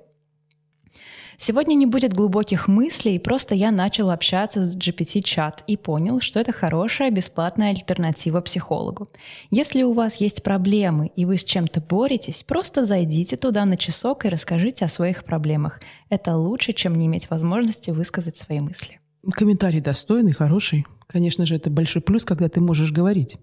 Сегодня 1.42 1.76
не 1.76 1.86
будет 1.86 2.12
глубоких 2.12 2.68
мыслей, 2.68 3.18
просто 3.18 3.56
я 3.56 3.72
начал 3.72 4.10
общаться 4.10 4.66
с 4.66 4.76
GPT-чат 4.76 5.64
и 5.68 5.78
понял, 5.78 6.20
что 6.20 6.42
это 6.42 6.52
хорошая 6.52 7.12
бесплатная 7.12 7.70
альтернатива 7.70 8.42
психологу. 8.42 9.08
Если 9.50 9.84
у 9.84 9.94
вас 9.94 10.18
есть 10.18 10.44
проблемы 10.44 11.10
и 11.16 11.24
вы 11.24 11.38
с 11.38 11.46
чем-то 11.46 11.80
боретесь, 11.80 12.44
просто 12.44 12.84
зайдите 12.84 13.38
туда 13.38 13.64
на 13.64 13.78
часок 13.78 14.26
и 14.26 14.30
расскажите 14.30 14.84
о 14.84 14.90
своих 14.90 15.24
проблемах. 15.24 15.80
Это 16.10 16.36
лучше, 16.36 16.74
чем 16.74 16.94
не 16.94 17.06
иметь 17.06 17.30
возможности 17.30 17.92
высказать 17.92 18.36
свои 18.36 18.60
мысли. 18.60 19.00
Комментарий 19.32 19.80
достойный, 19.80 20.34
хороший. 20.34 20.86
Конечно 21.08 21.46
же, 21.46 21.56
это 21.56 21.70
большой 21.70 22.02
плюс, 22.02 22.26
когда 22.26 22.50
ты 22.50 22.60
можешь 22.60 22.92
говорить. 22.92 23.38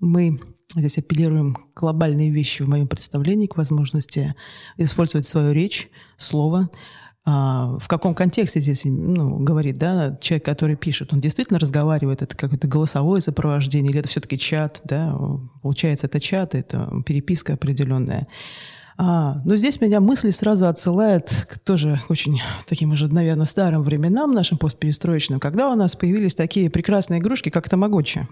Мы 0.00 0.40
здесь 0.74 0.98
апеллируем 0.98 1.56
глобальные 1.76 2.32
вещи 2.32 2.64
в 2.64 2.68
моем 2.68 2.88
представлении, 2.88 3.46
к 3.46 3.56
возможности 3.56 4.34
использовать 4.78 5.26
свою 5.26 5.52
речь, 5.52 5.88
слово, 6.16 6.70
а, 7.28 7.76
в 7.80 7.88
каком 7.88 8.14
контексте 8.14 8.60
здесь 8.60 8.84
ну, 8.84 9.38
говорит, 9.38 9.78
да, 9.78 10.16
человек, 10.20 10.44
который 10.44 10.76
пишет, 10.76 11.12
он 11.12 11.18
действительно 11.18 11.58
разговаривает, 11.58 12.22
это 12.22 12.36
какое-то 12.36 12.68
голосовое 12.68 13.20
сопровождение, 13.20 13.90
или 13.90 13.98
это 13.98 14.08
все-таки 14.08 14.38
чат, 14.38 14.80
да, 14.84 15.18
получается, 15.60 16.06
это 16.06 16.20
чат, 16.20 16.54
это 16.54 16.88
переписка 17.04 17.54
определенная. 17.54 18.28
А, 18.96 19.42
но 19.44 19.56
здесь 19.56 19.80
меня 19.80 19.98
мысли 20.00 20.30
сразу 20.30 20.68
отсылают 20.68 21.46
к 21.50 21.58
тоже 21.58 22.00
очень 22.08 22.40
таким 22.68 22.92
уже, 22.92 23.08
наверное, 23.08 23.46
старым 23.46 23.82
временам 23.82 24.32
нашим 24.32 24.56
постперестроечным, 24.56 25.40
когда 25.40 25.68
у 25.68 25.74
нас 25.74 25.96
появились 25.96 26.36
такие 26.36 26.70
прекрасные 26.70 27.18
игрушки, 27.18 27.50
как 27.50 27.68
тамагочи. 27.68 28.28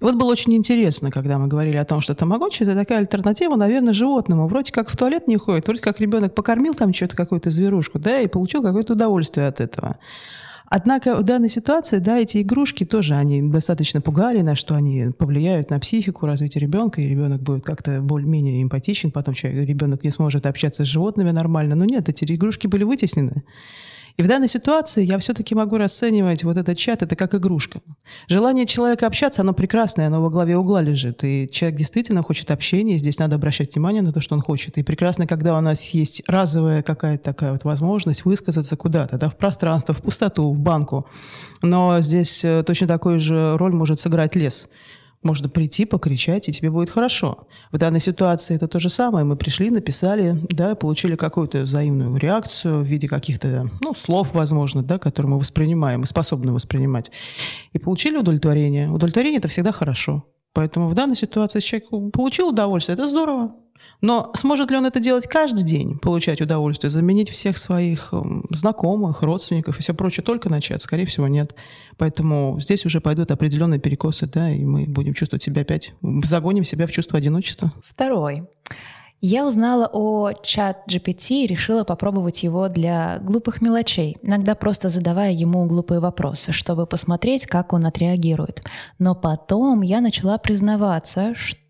Вот 0.00 0.14
было 0.14 0.30
очень 0.30 0.54
интересно, 0.54 1.10
когда 1.10 1.38
мы 1.38 1.46
говорили 1.46 1.76
о 1.76 1.84
том, 1.84 2.00
что 2.00 2.14
тамагочи– 2.14 2.62
это 2.64 2.74
такая 2.74 2.98
альтернатива, 2.98 3.56
наверное, 3.56 3.92
животному. 3.92 4.46
Вроде 4.46 4.72
как 4.72 4.88
в 4.88 4.96
туалет 4.96 5.28
не 5.28 5.36
ходит, 5.36 5.66
вроде 5.66 5.82
как 5.82 6.00
ребенок 6.00 6.34
покормил 6.34 6.74
там 6.74 6.94
что-то, 6.94 7.16
какую-то 7.16 7.50
зверушку, 7.50 7.98
да, 7.98 8.20
и 8.20 8.26
получил 8.26 8.62
какое-то 8.62 8.94
удовольствие 8.94 9.46
от 9.46 9.60
этого. 9.60 9.98
Однако 10.72 11.16
в 11.16 11.24
данной 11.24 11.48
ситуации, 11.48 11.98
да, 11.98 12.18
эти 12.18 12.42
игрушки 12.42 12.84
тоже, 12.84 13.16
они 13.16 13.42
достаточно 13.42 14.00
пугали 14.00 14.40
нас, 14.40 14.56
что 14.56 14.76
они 14.76 15.06
повлияют 15.18 15.68
на 15.68 15.80
психику, 15.80 16.26
развитие 16.26 16.62
ребенка, 16.62 17.00
и 17.00 17.08
ребенок 17.08 17.42
будет 17.42 17.64
как-то 17.64 18.00
более-менее 18.00 18.62
эмпатичен, 18.62 19.10
потом 19.10 19.34
человек, 19.34 19.68
ребенок 19.68 20.04
не 20.04 20.12
сможет 20.12 20.46
общаться 20.46 20.84
с 20.84 20.86
животными 20.86 21.32
нормально. 21.32 21.74
Но 21.74 21.84
нет, 21.84 22.08
эти 22.08 22.24
игрушки 22.32 22.68
были 22.68 22.84
вытеснены. 22.84 23.42
И 24.16 24.22
в 24.22 24.26
данной 24.26 24.48
ситуации 24.48 25.04
я 25.04 25.18
все-таки 25.18 25.54
могу 25.54 25.76
расценивать 25.76 26.44
вот 26.44 26.56
этот 26.56 26.76
чат, 26.78 27.02
это 27.02 27.16
как 27.16 27.34
игрушка. 27.34 27.80
Желание 28.28 28.66
человека 28.66 29.06
общаться, 29.06 29.42
оно 29.42 29.52
прекрасное, 29.52 30.06
оно 30.06 30.22
во 30.22 30.30
главе 30.30 30.56
угла 30.56 30.82
лежит. 30.82 31.24
И 31.24 31.48
человек 31.50 31.78
действительно 31.78 32.22
хочет 32.22 32.50
общения, 32.50 32.98
здесь 32.98 33.18
надо 33.18 33.36
обращать 33.36 33.74
внимание 33.74 34.02
на 34.02 34.12
то, 34.12 34.20
что 34.20 34.34
он 34.34 34.42
хочет. 34.42 34.78
И 34.78 34.82
прекрасно, 34.82 35.26
когда 35.26 35.56
у 35.56 35.60
нас 35.60 35.82
есть 35.90 36.22
разовая 36.26 36.82
какая-то 36.82 37.24
такая 37.24 37.52
вот 37.52 37.64
возможность 37.64 38.24
высказаться 38.24 38.76
куда-то, 38.76 39.18
да, 39.18 39.28
в 39.28 39.36
пространство, 39.36 39.94
в 39.94 40.02
пустоту, 40.02 40.52
в 40.52 40.58
банку. 40.58 41.06
Но 41.62 42.00
здесь 42.00 42.44
э, 42.44 42.62
точно 42.66 42.86
такую 42.86 43.20
же 43.20 43.56
роль 43.56 43.72
может 43.72 44.00
сыграть 44.00 44.34
лес. 44.36 44.68
Можно 45.22 45.50
прийти, 45.50 45.84
покричать, 45.84 46.48
и 46.48 46.52
тебе 46.52 46.70
будет 46.70 46.88
хорошо. 46.88 47.46
В 47.72 47.78
данной 47.78 48.00
ситуации 48.00 48.56
это 48.56 48.68
то 48.68 48.78
же 48.78 48.88
самое. 48.88 49.24
Мы 49.24 49.36
пришли, 49.36 49.68
написали, 49.68 50.38
да, 50.48 50.74
получили 50.74 51.14
какую-то 51.14 51.60
взаимную 51.60 52.16
реакцию 52.16 52.80
в 52.80 52.86
виде 52.86 53.06
каких-то, 53.06 53.68
ну, 53.82 53.94
слов, 53.94 54.32
возможно, 54.32 54.82
да, 54.82 54.98
которые 54.98 55.32
мы 55.32 55.38
воспринимаем 55.38 56.02
и 56.02 56.06
способны 56.06 56.52
воспринимать. 56.52 57.10
И 57.74 57.78
получили 57.78 58.16
удовлетворение. 58.16 58.90
Удовлетворение– 58.90 59.38
это 59.40 59.48
всегда 59.48 59.72
хорошо. 59.72 60.24
Поэтому 60.54 60.88
в 60.88 60.94
данной 60.94 61.16
ситуации 61.16 61.60
человек 61.60 61.90
получил 62.12 62.48
удовольствие, 62.48 62.94
это 62.94 63.06
здорово. 63.06 63.54
Но 64.00 64.32
сможет 64.34 64.70
ли 64.70 64.76
он 64.76 64.86
это 64.86 64.98
делать 64.98 65.26
каждый 65.26 65.62
день, 65.62 65.98
получать 65.98 66.40
удовольствие, 66.40 66.90
заменить 66.90 67.28
всех 67.30 67.56
своих 67.56 68.10
эм, 68.12 68.46
знакомых, 68.50 69.22
родственников 69.22 69.78
и 69.78 69.82
все 69.82 69.94
прочее 69.94 70.24
только 70.24 70.48
начать? 70.48 70.82
Скорее 70.82 71.06
всего, 71.06 71.28
нет. 71.28 71.54
Поэтому 71.98 72.58
здесь 72.60 72.86
уже 72.86 73.00
пойдут 73.00 73.30
определенные 73.30 73.78
перекосы, 73.78 74.26
да, 74.26 74.50
и 74.50 74.64
мы 74.64 74.86
будем 74.86 75.14
чувствовать 75.14 75.42
себя 75.42 75.62
опять, 75.62 75.92
загоним 76.24 76.64
себя 76.64 76.86
в 76.86 76.92
чувство 76.92 77.18
одиночества. 77.18 77.72
Второй. 77.84 78.44
Я 79.22 79.46
узнала 79.46 79.86
о 79.92 80.32
чат 80.32 80.84
GPT 80.88 81.44
и 81.44 81.46
решила 81.46 81.84
попробовать 81.84 82.42
его 82.42 82.68
для 82.68 83.18
глупых 83.18 83.60
мелочей, 83.60 84.16
иногда 84.22 84.54
просто 84.54 84.88
задавая 84.88 85.32
ему 85.32 85.66
глупые 85.66 86.00
вопросы, 86.00 86.52
чтобы 86.52 86.86
посмотреть, 86.86 87.44
как 87.44 87.74
он 87.74 87.84
отреагирует. 87.84 88.64
Но 88.98 89.14
потом 89.14 89.82
я 89.82 90.00
начала 90.00 90.38
признаваться, 90.38 91.34
что 91.34 91.60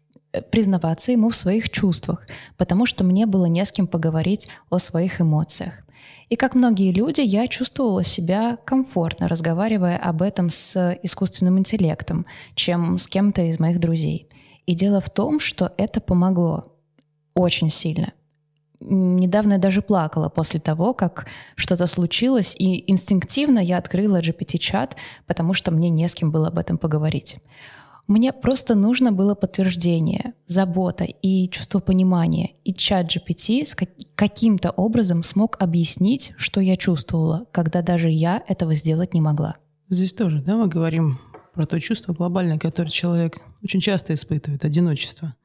признаваться 0.51 1.13
ему 1.13 1.31
в 1.31 1.37
своих 1.37 1.71
чувствах, 1.71 2.27
потому 2.57 2.87
что 2.87 3.05
мне 3.05 3.27
было 3.27 3.47
не 3.47 3.65
с 3.65 3.73
кем 3.73 3.87
поговорить 3.87 4.49
о 4.69 4.79
своих 4.79 5.21
эмоциях. 5.21 5.85
И 6.29 6.37
как 6.37 6.55
многие 6.55 6.93
люди, 6.93 7.21
я 7.21 7.49
чувствовала 7.49 8.05
себя 8.05 8.57
комфортно, 8.65 9.27
разговаривая 9.27 9.99
об 9.99 10.23
этом 10.23 10.49
с 10.49 10.97
искусственным 11.03 11.59
интеллектом, 11.59 12.25
чем 12.55 12.99
с 13.01 13.09
кем-то 13.09 13.43
из 13.43 13.59
моих 13.59 13.81
друзей. 13.81 14.29
И 14.65 14.75
дело 14.75 15.01
в 15.01 15.11
том, 15.11 15.41
что 15.41 15.73
это 15.77 16.01
помогло 16.01 16.67
очень 17.35 17.71
сильно. 17.71 18.13
Недавно 18.79 19.55
я 19.55 19.59
даже 19.59 19.83
плакала 19.83 20.29
после 20.29 20.61
того, 20.61 20.95
как 20.95 21.27
что-то 21.57 21.87
случилось, 21.87 22.55
и 22.57 22.91
инстинктивно 22.91 23.59
я 23.59 23.77
открыла 23.77 24.21
GPT-чат, 24.21 24.97
потому 25.27 25.53
что 25.53 25.71
мне 25.71 25.91
не 25.91 26.07
с 26.09 26.15
кем 26.15 26.31
было 26.31 26.49
об 26.49 26.59
этом 26.59 26.79
поговорить. 26.79 27.39
Мне 28.11 28.33
просто 28.33 28.75
нужно 28.75 29.13
было 29.13 29.37
подтверждение, 29.37 30.35
забота 30.45 31.05
и 31.05 31.49
чувство 31.49 31.79
понимания. 31.79 32.57
И 32.65 32.75
чат 32.75 33.07
GPT 33.07 33.65
каким-то 34.17 34.73
образом 34.73 35.23
смог 35.23 35.57
объяснить, 35.63 36.33
что 36.37 36.61
я 36.61 36.75
чувствовала, 36.75 37.47
когда 37.53 37.83
даже 37.83 38.11
я 38.11 38.43
этого 38.49 38.75
сделать 38.75 39.15
не 39.15 39.21
могла. 39.21 39.59
Здесь 39.89 40.13
тоже, 40.13 40.43
да, 40.43 40.57
мы 40.57 40.67
говорим 40.67 41.21
про 41.55 41.67
то 41.67 41.79
чувство 41.79 42.13
глобальное, 42.13 42.59
которое 42.59 42.91
человек 42.91 43.43
очень 43.63 43.79
часто 43.79 44.13
испытывает, 44.13 44.65
одиночество. 44.65 45.37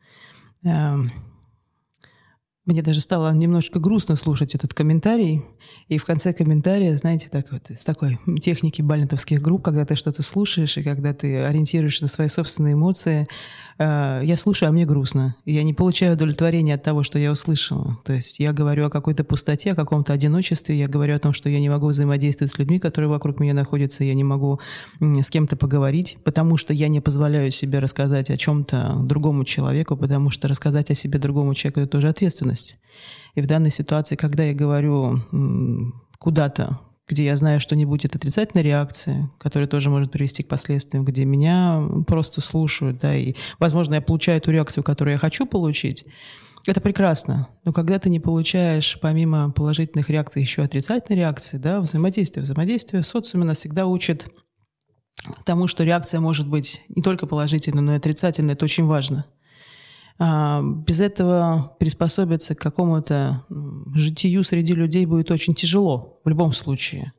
Мне 2.65 2.81
даже 2.81 2.99
стало 2.99 3.31
немножко 3.31 3.79
грустно 3.79 4.15
слушать 4.15 4.55
этот 4.55 4.73
комментарий. 4.73 5.43
И 5.87 5.99
в 5.99 6.05
конце 6.05 6.33
комментария, 6.33 6.97
знаете, 6.97 7.29
так 7.29 7.51
вот, 7.51 7.69
с 7.69 7.85
такой 7.85 8.19
техники 8.41 8.81
балентовских 8.81 9.39
групп, 9.39 9.63
когда 9.63 9.85
ты 9.85 9.95
что-то 9.95 10.23
слушаешь, 10.23 10.75
и 10.77 10.83
когда 10.83 11.13
ты 11.13 11.43
ориентируешься 11.43 12.05
на 12.05 12.07
свои 12.07 12.27
собственные 12.27 12.73
эмоции, 12.73 13.27
Э, 13.77 14.21
я 14.23 14.37
слушаю, 14.37 14.69
а 14.69 14.71
мне 14.71 14.85
грустно. 14.85 15.35
Я 15.45 15.63
не 15.63 15.73
получаю 15.73 16.13
удовлетворения 16.13 16.75
от 16.75 16.83
того, 16.83 17.03
что 17.03 17.19
я 17.19 17.31
услышала. 17.31 17.97
То 18.05 18.13
есть 18.13 18.39
я 18.39 18.53
говорю 18.53 18.85
о 18.85 18.89
какой-то 18.89 19.23
пустоте, 19.23 19.73
о 19.73 19.75
каком-то 19.75 20.13
одиночестве, 20.13 20.77
я 20.77 20.87
говорю 20.87 21.15
о 21.15 21.19
том, 21.19 21.33
что 21.33 21.49
я 21.49 21.59
не 21.59 21.69
могу 21.69 21.87
взаимодействовать 21.87 22.51
с 22.51 22.57
людьми, 22.57 22.79
которые 22.79 23.09
вокруг 23.09 23.39
меня 23.39 23.53
находятся, 23.53 24.03
я 24.03 24.13
не 24.13 24.23
могу 24.23 24.59
с 24.99 25.29
кем-то 25.29 25.55
поговорить, 25.57 26.17
потому 26.23 26.57
что 26.57 26.73
я 26.73 26.87
не 26.87 27.01
позволяю 27.01 27.51
себе 27.51 27.79
рассказать 27.79 28.29
о 28.29 28.37
чем-то 28.37 28.97
другому 29.01 29.43
человеку, 29.43 29.97
потому 29.97 30.29
что 30.29 30.47
рассказать 30.47 30.91
о 30.91 30.95
себе 30.95 31.19
другому 31.19 31.53
человеку– 31.53 31.79
это 31.81 31.91
тоже 31.91 32.09
ответственность. 32.09 32.79
И 33.35 33.41
в 33.41 33.47
данной 33.47 33.71
ситуации, 33.71 34.15
когда 34.15 34.43
я 34.43 34.53
говорю 34.53 35.21
куда-то 36.19 36.79
где 37.07 37.25
я 37.25 37.35
знаю, 37.35 37.59
что 37.59 37.75
не 37.75 37.85
будет 37.85 38.15
отрицательной 38.15 38.63
реакции, 38.63 39.29
которая 39.37 39.67
тоже 39.67 39.89
может 39.89 40.11
привести 40.11 40.43
к 40.43 40.47
последствиям, 40.47 41.05
где 41.05 41.25
меня 41.25 41.83
просто 42.07 42.41
слушают, 42.41 42.99
да, 42.99 43.15
и, 43.15 43.35
возможно, 43.59 43.95
я 43.95 44.01
получаю 44.01 44.41
ту 44.41 44.51
реакцию, 44.51 44.83
которую 44.83 45.13
я 45.13 45.19
хочу 45.19 45.45
получить, 45.45 46.05
это 46.65 46.81
прекрасно. 46.81 47.47
Но 47.63 47.71
когда 47.71 47.99
ты 47.99 48.09
не 48.09 48.19
получаешь, 48.19 48.97
помимо 48.99 49.51
положительных 49.51 50.09
реакций, 50.09 50.41
еще 50.41 50.63
отрицательной 50.63 51.19
реакции, 51.19 51.57
да, 51.57 51.79
взаимодействие. 51.79 52.43
Взаимодействие 52.43 53.03
в 53.03 53.07
социуме 53.07 53.45
нас 53.45 53.59
всегда 53.59 53.85
учит 53.85 54.27
тому, 55.43 55.67
что 55.67 55.83
реакция 55.83 56.19
может 56.19 56.47
быть 56.47 56.81
не 56.89 57.03
только 57.03 57.27
положительной, 57.27 57.83
но 57.83 57.93
и 57.93 57.97
отрицательной. 57.97 58.53
Это 58.53 58.65
очень 58.65 58.85
важно. 58.85 59.25
А, 60.17 60.61
без 60.61 61.01
этого 61.01 61.75
приспособиться 61.79 62.55
к 62.55 62.59
какому-то 62.59 63.43
житию 63.93 64.43
среди 64.43 64.73
людей 64.73 65.05
будет 65.05 65.31
очень 65.31 65.53
тяжело 65.53 66.19
в 66.23 66.29
любом 66.29 66.53
случае. 66.53 67.13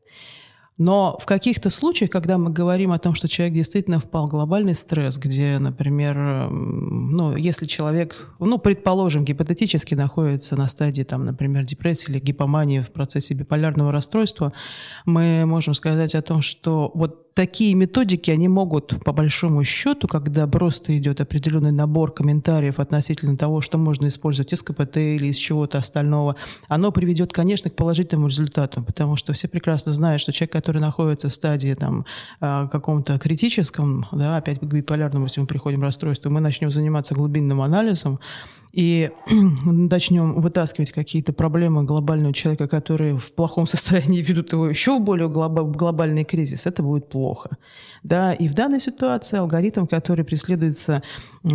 Но 0.78 1.16
в 1.21 1.25
каких-то 1.25 1.71
случаях, 1.71 2.11
когда 2.11 2.37
мы 2.37 2.50
говорим 2.50 2.92
о 2.92 2.99
том, 2.99 3.14
что 3.14 3.28
человек 3.28 3.54
действительно 3.54 3.99
впал 3.99 4.26
в 4.26 4.30
глобальный 4.30 4.75
стресс, 4.75 5.18
где, 5.18 5.59
например, 5.59 6.50
ну, 6.50 7.35
если 7.35 7.64
человек, 7.64 8.35
ну, 8.38 8.59
предположим, 8.59 9.25
гипотетически 9.25 9.95
находится 9.95 10.54
на 10.56 10.68
стадии, 10.68 11.02
там, 11.02 11.25
например, 11.25 11.64
депрессии 11.64 12.11
или 12.11 12.18
гипомании 12.18 12.80
в 12.80 12.90
процессе 12.90 13.33
биполярного 13.33 13.90
расстройства, 13.90 14.52
мы 15.06 15.47
можем 15.47 15.73
сказать 15.73 16.14
о 16.14 16.23
том, 16.23 16.42
что 16.42 16.90
вот 16.95 17.26
такие 17.37 17.75
методики, 17.75 18.30
они 18.30 18.49
могут, 18.49 19.04
по 19.04 19.12
большому 19.12 19.62
счету, 19.62 20.09
когда 20.09 20.47
просто 20.47 20.97
идет 20.97 21.21
определенный 21.21 21.71
набор 21.71 22.11
комментариев 22.12 22.80
относительно 22.80 23.37
того, 23.37 23.61
что 23.61 23.76
можно 23.76 24.06
использовать 24.06 24.54
из 24.54 24.62
КПТ 24.62 24.97
или 24.97 25.26
из 25.26 25.37
чего-то 25.37 25.76
остального, 25.76 26.37
оно 26.66 26.90
приведет, 26.92 27.35
конечно, 27.35 27.68
к 27.68 27.76
положительному 27.76 28.28
результату, 28.28 28.83
потому 28.83 29.16
что 29.16 29.35
все 29.35 29.49
прекрасно 29.49 29.92
знают, 29.92 30.23
что 30.23 30.33
человек, 30.33 30.52
который 30.66 30.80
находится 30.80 31.28
в 31.28 31.32
стадии 31.32 31.75
там 31.75 32.04
а, 32.40 32.66
каком-то 32.66 33.20
критическом, 33.20 34.04
да, 34.11 34.37
опять 34.37 34.58
к 34.58 34.64
биполярному, 34.64 35.26
если 35.26 35.40
мы 35.40 35.46
приходим 35.46 35.82
расстройству, 35.82 36.28
мы 36.28 36.40
начнем 36.40 36.70
заниматься 36.70 37.14
глубинным 37.14 37.62
анализом, 37.62 38.18
и 38.76 39.11
начнем 39.64 40.35
вытаскивать 40.35 40.92
какие-то 40.92 41.33
проблемы 41.33 41.85
глобального 41.85 42.35
человека, 42.35 42.68
которые 42.68 43.16
в 43.16 43.33
плохом 43.33 43.66
состоянии 43.66 44.21
ведут 44.28 44.52
его 44.52 44.68
еще 44.68 44.99
в 44.99 45.00
более 45.00 45.28
глобальный 45.30 46.25
кризис, 46.25 46.66
это 46.66 46.83
будет 46.83 47.09
плохо. 47.09 47.56
Да, 48.02 48.35
и 48.35 48.49
в 48.49 48.54
данной 48.54 48.78
ситуации 48.78 49.38
алгоритм, 49.38 49.87
который 49.87 50.26
преследуется 50.26 51.02
э, 51.42 51.49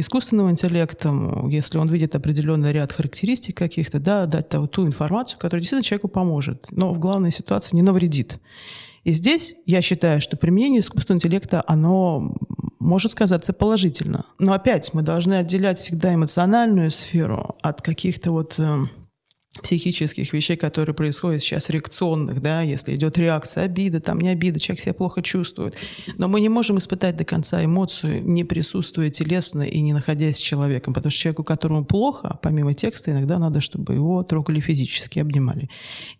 искусственным 0.00 0.50
интеллектом, 0.50 1.48
если 1.48 1.78
он 1.78 1.88
видит 1.88 2.16
определенный 2.16 2.72
ряд 2.72 2.92
характеристик 2.92 3.56
каких-то, 3.56 4.00
да, 4.00 4.26
дать 4.26 4.48
ту, 4.48 4.86
информацию, 4.86 5.38
которая 5.38 5.60
действительно 5.60 5.84
человеку 5.84 6.08
поможет, 6.08 6.66
но 6.72 6.92
в 6.92 6.98
главной 6.98 7.30
ситуации 7.30 7.76
не 7.76 7.82
навредит. 7.82 8.40
И 9.04 9.12
здесь 9.12 9.54
я 9.66 9.80
считаю, 9.80 10.20
что 10.20 10.36
применение 10.36 10.80
искусственного 10.80 11.18
интеллекта, 11.18 11.64
оно 11.66 12.34
может 12.80 13.12
сказаться 13.12 13.52
положительно. 13.52 14.26
Но 14.38 14.52
опять 14.52 14.92
мы 14.94 15.02
должны 15.02 15.34
отделять 15.34 15.78
всегда 15.78 16.14
эмоциональную 16.14 16.90
сферу 16.90 17.56
от 17.62 17.82
каких-то 17.82 18.32
вот 18.32 18.58
эм, 18.58 18.90
психических 19.62 20.32
вещей, 20.32 20.56
которые 20.56 20.94
происходят 20.94 21.42
сейчас, 21.42 21.70
реакционных, 21.70 22.40
да, 22.40 22.62
если 22.62 22.94
идет 22.94 23.18
реакция, 23.18 23.64
обида, 23.64 24.00
там 24.00 24.20
не 24.20 24.28
обида, 24.28 24.60
человек 24.60 24.80
себя 24.80 24.94
плохо 24.94 25.22
чувствует. 25.22 25.74
Но 26.18 26.28
мы 26.28 26.40
не 26.40 26.48
можем 26.48 26.78
испытать 26.78 27.16
до 27.16 27.24
конца 27.24 27.64
эмоцию, 27.64 28.24
не 28.24 28.44
присутствуя 28.44 29.10
телесно 29.10 29.62
и 29.62 29.80
не 29.80 29.92
находясь 29.92 30.36
с 30.36 30.40
человеком, 30.40 30.94
потому 30.94 31.10
что 31.10 31.20
человеку, 31.20 31.42
которому 31.42 31.84
плохо, 31.84 32.38
помимо 32.42 32.74
текста, 32.74 33.10
иногда 33.10 33.38
надо, 33.38 33.60
чтобы 33.60 33.94
его 33.94 34.22
трогали 34.22 34.60
физически, 34.60 35.18
обнимали. 35.18 35.68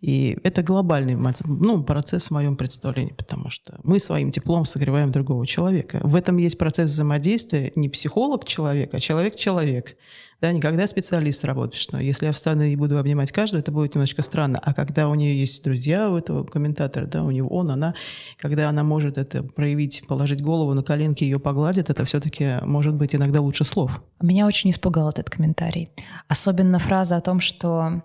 И 0.00 0.36
это 0.42 0.64
глобальный 0.64 1.16
ну, 1.44 1.84
процесс 1.84 2.26
в 2.26 2.30
моем 2.32 2.56
представлении, 2.56 3.12
потому 3.12 3.48
что 3.48 3.78
мы 3.84 4.00
своим 4.00 4.32
теплом 4.32 4.64
согреваем 4.64 5.12
другого 5.12 5.46
человека. 5.46 6.00
В 6.02 6.16
этом 6.16 6.36
есть 6.38 6.58
процесс 6.58 6.90
взаимодействия 6.90 7.70
не 7.76 7.88
психолог 7.88 8.44
человек, 8.44 8.92
а 8.92 8.98
человек-человек. 8.98 9.96
Да, 10.40 10.52
никогда 10.52 10.86
специалист 10.86 11.44
работает, 11.44 11.80
что 11.80 12.00
если 12.00 12.26
я 12.26 12.32
встану 12.32 12.62
и 12.62 12.74
буду 12.74 12.98
обнимать 12.98 13.19
каждого, 13.26 13.60
это 13.60 13.72
будет 13.72 13.94
немножко 13.94 14.22
странно. 14.22 14.58
А 14.62 14.74
когда 14.74 15.08
у 15.08 15.14
нее 15.14 15.38
есть 15.38 15.62
друзья 15.62 16.10
у 16.10 16.16
этого 16.16 16.44
комментатора, 16.44 17.06
да, 17.06 17.22
у 17.22 17.30
него 17.30 17.48
он, 17.48 17.70
она, 17.70 17.94
когда 18.38 18.68
она 18.68 18.82
может 18.82 19.18
это 19.18 19.42
проявить, 19.42 20.02
положить 20.08 20.42
голову 20.42 20.74
на 20.74 20.82
коленки, 20.82 21.24
ее 21.24 21.38
погладит, 21.38 21.90
это 21.90 22.04
все-таки 22.04 22.58
может 22.62 22.94
быть 22.94 23.14
иногда 23.14 23.40
лучше 23.40 23.64
слов. 23.64 24.02
Меня 24.20 24.46
очень 24.46 24.70
испугал 24.70 25.10
этот 25.10 25.28
комментарий. 25.30 25.90
Особенно 26.28 26.78
фраза 26.78 27.16
о 27.16 27.20
том, 27.20 27.40
что 27.40 28.02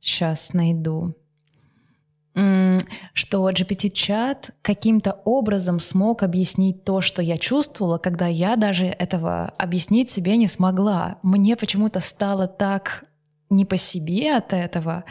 сейчас 0.00 0.52
найду 0.52 1.14
что 2.34 3.50
GPT-чат 3.50 4.52
каким-то 4.62 5.18
образом 5.24 5.80
смог 5.80 6.22
объяснить 6.22 6.82
то, 6.82 7.00
что 7.02 7.20
я 7.20 7.36
чувствовала, 7.36 7.98
когда 7.98 8.26
я 8.26 8.56
даже 8.56 8.86
этого 8.86 9.52
объяснить 9.58 10.08
себе 10.08 10.36
не 10.38 10.46
смогла. 10.46 11.18
Мне 11.22 11.56
почему-то 11.56 12.00
стало 12.00 12.48
так 12.48 13.04
не 13.52 13.64
по 13.64 13.76
себе 13.76 14.36
от 14.36 14.52
этого. 14.52 15.04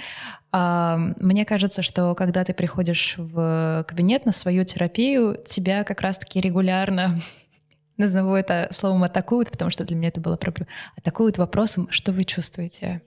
А 0.52 0.98
мне 0.98 1.46
кажется, 1.46 1.82
что 1.82 2.14
когда 2.16 2.44
ты 2.44 2.54
приходишь 2.54 3.16
в 3.18 3.86
кабинет 3.88 4.26
на 4.26 4.32
свою 4.32 4.66
терапию, 4.66 5.38
тебя 5.46 5.84
как 5.84 6.02
раз-таки 6.02 6.42
регулярно 6.42 7.20
назову 7.98 8.36
это 8.36 8.68
словом 8.72 9.04
атакуют, 9.04 9.52
потому 9.52 9.72
что 9.72 9.86
для 9.86 9.96
меня 9.96 10.10
это 10.10 10.20
было 10.20 10.36
проблема. 10.36 10.68
Атакуют 10.98 11.38
вопросом, 11.38 11.88
что 11.90 12.12
вы 12.12 12.26
чувствуете 12.26 13.02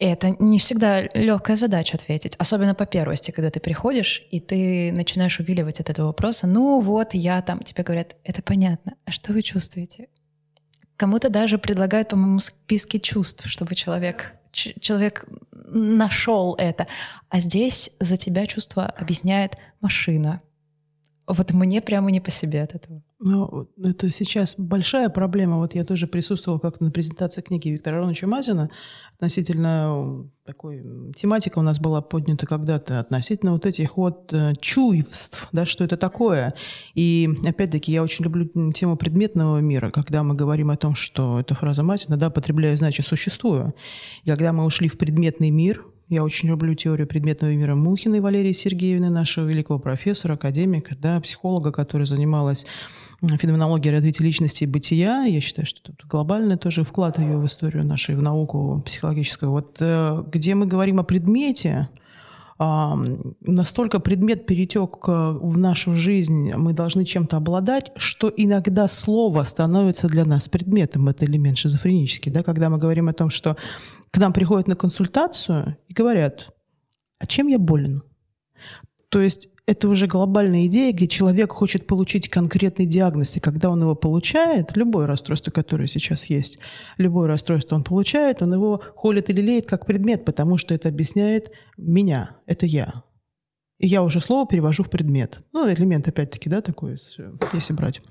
и 0.00 0.06
это 0.06 0.34
не 0.38 0.58
всегда 0.58 1.02
легкая 1.12 1.56
задача 1.56 1.98
ответить, 1.98 2.34
особенно 2.36 2.74
по 2.74 2.86
первости, 2.86 3.32
когда 3.32 3.50
ты 3.50 3.60
приходишь, 3.60 4.26
и 4.30 4.40
ты 4.40 4.92
начинаешь 4.92 5.38
увиливать 5.38 5.78
от 5.78 5.90
этого 5.90 6.06
вопроса. 6.06 6.46
Ну 6.46 6.80
вот, 6.80 7.12
я 7.12 7.42
там, 7.42 7.60
тебе 7.60 7.84
говорят, 7.84 8.16
это 8.24 8.42
понятно, 8.42 8.94
а 9.04 9.10
что 9.10 9.34
вы 9.34 9.42
чувствуете? 9.42 10.08
Кому-то 11.00 11.30
даже 11.30 11.56
предлагают, 11.56 12.10
по-моему, 12.10 12.40
списки 12.40 12.98
чувств, 12.98 13.46
чтобы 13.46 13.74
человек, 13.74 14.34
человек 14.52 15.24
нашел 15.50 16.54
это. 16.56 16.88
А 17.30 17.40
здесь 17.40 17.90
за 18.00 18.18
тебя 18.18 18.44
чувство 18.44 18.84
объясняет 18.84 19.56
машина. 19.80 20.42
Вот 21.26 21.52
мне 21.52 21.80
прямо 21.80 22.10
не 22.10 22.20
по 22.20 22.30
себе 22.30 22.62
от 22.62 22.74
этого. 22.74 23.02
Ну, 23.22 23.68
это 23.82 24.10
сейчас 24.10 24.54
большая 24.56 25.10
проблема. 25.10 25.58
Вот 25.58 25.74
я 25.74 25.84
тоже 25.84 26.06
присутствовала 26.06 26.58
как-то 26.58 26.84
на 26.84 26.90
презентации 26.90 27.42
книги 27.42 27.68
Виктора 27.68 27.98
Ароновича 27.98 28.26
Мазина. 28.26 28.70
Относительно 29.16 30.26
такой 30.46 30.82
тематика 31.14 31.58
у 31.58 31.62
нас 31.62 31.78
была 31.78 32.00
поднята 32.00 32.46
когда-то 32.46 32.98
относительно 32.98 33.52
вот 33.52 33.66
этих 33.66 33.98
вот 33.98 34.32
э, 34.32 34.54
чувств, 34.62 35.48
да, 35.52 35.66
что 35.66 35.84
это 35.84 35.98
такое. 35.98 36.54
И 36.94 37.28
опять-таки 37.44 37.92
я 37.92 38.02
очень 38.02 38.24
люблю 38.24 38.72
тему 38.72 38.96
предметного 38.96 39.58
мира, 39.58 39.90
когда 39.90 40.22
мы 40.22 40.34
говорим 40.34 40.70
о 40.70 40.78
том, 40.78 40.94
что 40.94 41.40
эта 41.40 41.54
фраза 41.54 41.82
Мазина, 41.82 42.16
да, 42.16 42.30
потребляю, 42.30 42.74
значит, 42.78 43.04
существую. 43.04 43.74
И 44.24 44.30
когда 44.30 44.54
мы 44.54 44.64
ушли 44.64 44.88
в 44.88 44.96
предметный 44.96 45.50
мир, 45.50 45.84
я 46.10 46.24
очень 46.24 46.48
люблю 46.48 46.74
теорию 46.74 47.06
предметного 47.06 47.52
мира 47.52 47.76
Мухиной 47.76 48.18
Валерии 48.20 48.50
Сергеевны, 48.50 49.10
нашего 49.10 49.46
великого 49.46 49.78
профессора, 49.78 50.34
академика, 50.34 50.96
да, 51.00 51.20
психолога, 51.20 51.70
которая 51.70 52.04
занималась 52.04 52.66
феноменология 53.22 53.92
развития 53.92 54.24
личности 54.24 54.64
и 54.64 54.66
бытия. 54.66 55.22
Я 55.22 55.40
считаю, 55.40 55.66
что 55.66 55.80
тут 55.82 56.04
глобальный 56.06 56.56
тоже 56.56 56.82
вклад 56.82 57.20
ее 57.20 57.38
в 57.38 57.46
историю 57.46 57.84
нашей, 57.84 58.16
в 58.16 58.22
науку 58.22 58.82
психологическую. 58.84 59.52
Вот 59.52 59.76
э, 59.80 60.24
где 60.32 60.56
мы 60.56 60.66
говорим 60.66 60.98
о 60.98 61.04
предмете, 61.04 61.88
настолько 62.60 64.00
предмет 64.00 64.44
перетек 64.44 65.08
в 65.08 65.56
нашу 65.56 65.94
жизнь, 65.94 66.52
мы 66.52 66.74
должны 66.74 67.06
чем-то 67.06 67.38
обладать, 67.38 67.90
что 67.96 68.30
иногда 68.36 68.86
слово 68.86 69.44
становится 69.44 70.08
для 70.08 70.26
нас 70.26 70.50
предметом. 70.50 71.08
Это 71.08 71.24
элемент 71.24 71.56
шизофренический. 71.56 72.30
Да? 72.30 72.42
Когда 72.42 72.68
мы 72.68 72.76
говорим 72.76 73.08
о 73.08 73.14
том, 73.14 73.30
что 73.30 73.56
к 74.10 74.18
нам 74.18 74.34
приходят 74.34 74.68
на 74.68 74.76
консультацию 74.76 75.78
и 75.88 75.94
говорят, 75.94 76.54
а 77.18 77.26
чем 77.26 77.46
я 77.46 77.58
болен? 77.58 78.02
То 79.10 79.20
есть 79.20 79.48
это 79.66 79.88
уже 79.88 80.06
глобальная 80.06 80.66
идея, 80.66 80.92
где 80.92 81.06
человек 81.06 81.52
хочет 81.52 81.86
получить 81.86 82.28
конкретный 82.28 82.86
диагноз, 82.86 83.36
и 83.36 83.40
когда 83.40 83.68
он 83.68 83.82
его 83.82 83.94
получает, 83.94 84.76
любое 84.76 85.06
расстройство, 85.06 85.50
которое 85.50 85.88
сейчас 85.88 86.26
есть, 86.26 86.58
любое 86.96 87.28
расстройство 87.28 87.76
он 87.76 87.84
получает, 87.84 88.40
он 88.40 88.54
его 88.54 88.80
холит 88.94 89.28
или 89.28 89.40
леет 89.40 89.66
как 89.66 89.84
предмет, 89.84 90.24
потому 90.24 90.58
что 90.58 90.74
это 90.74 90.88
объясняет 90.88 91.52
меня, 91.76 92.36
это 92.46 92.66
я. 92.66 93.02
И 93.78 93.86
я 93.86 94.02
уже 94.02 94.20
слово 94.20 94.46
перевожу 94.46 94.84
в 94.84 94.90
предмет. 94.90 95.44
Ну, 95.52 95.68
элемент, 95.68 96.06
опять-таки, 96.06 96.48
да, 96.48 96.60
такой, 96.60 96.96
если 97.52 97.72
брать 97.72 98.02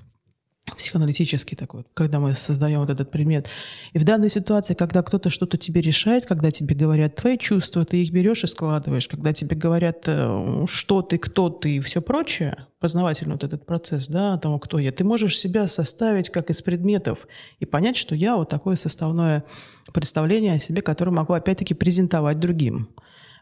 психоаналитический 0.76 1.56
такой, 1.56 1.84
когда 1.94 2.20
мы 2.20 2.34
создаем 2.34 2.80
вот 2.80 2.90
этот 2.90 3.10
предмет. 3.10 3.48
И 3.92 3.98
в 3.98 4.04
данной 4.04 4.30
ситуации, 4.30 4.74
когда 4.74 5.02
кто-то 5.02 5.30
что-то 5.30 5.56
тебе 5.56 5.80
решает, 5.80 6.26
когда 6.26 6.50
тебе 6.50 6.74
говорят 6.74 7.16
твои 7.16 7.38
чувства, 7.38 7.84
ты 7.84 8.02
их 8.02 8.12
берешь 8.12 8.44
и 8.44 8.46
складываешь, 8.46 9.08
когда 9.08 9.32
тебе 9.32 9.56
говорят, 9.56 10.04
э, 10.06 10.64
что 10.68 11.02
ты, 11.02 11.18
кто 11.18 11.50
ты 11.50 11.76
и 11.76 11.80
все 11.80 12.00
прочее, 12.00 12.66
познавательный 12.78 13.32
вот 13.32 13.44
этот 13.44 13.66
процесс, 13.66 14.08
да, 14.08 14.38
того, 14.38 14.58
кто 14.58 14.78
я, 14.78 14.92
ты 14.92 15.04
можешь 15.04 15.38
себя 15.38 15.66
составить 15.66 16.30
как 16.30 16.50
из 16.50 16.62
предметов 16.62 17.26
и 17.58 17.66
понять, 17.66 17.96
что 17.96 18.14
я 18.14 18.36
вот 18.36 18.48
такое 18.48 18.76
составное 18.76 19.44
представление 19.92 20.54
о 20.54 20.58
себе, 20.58 20.82
которое 20.82 21.10
могу 21.10 21.32
опять-таки 21.32 21.74
презентовать 21.74 22.38
другим 22.38 22.88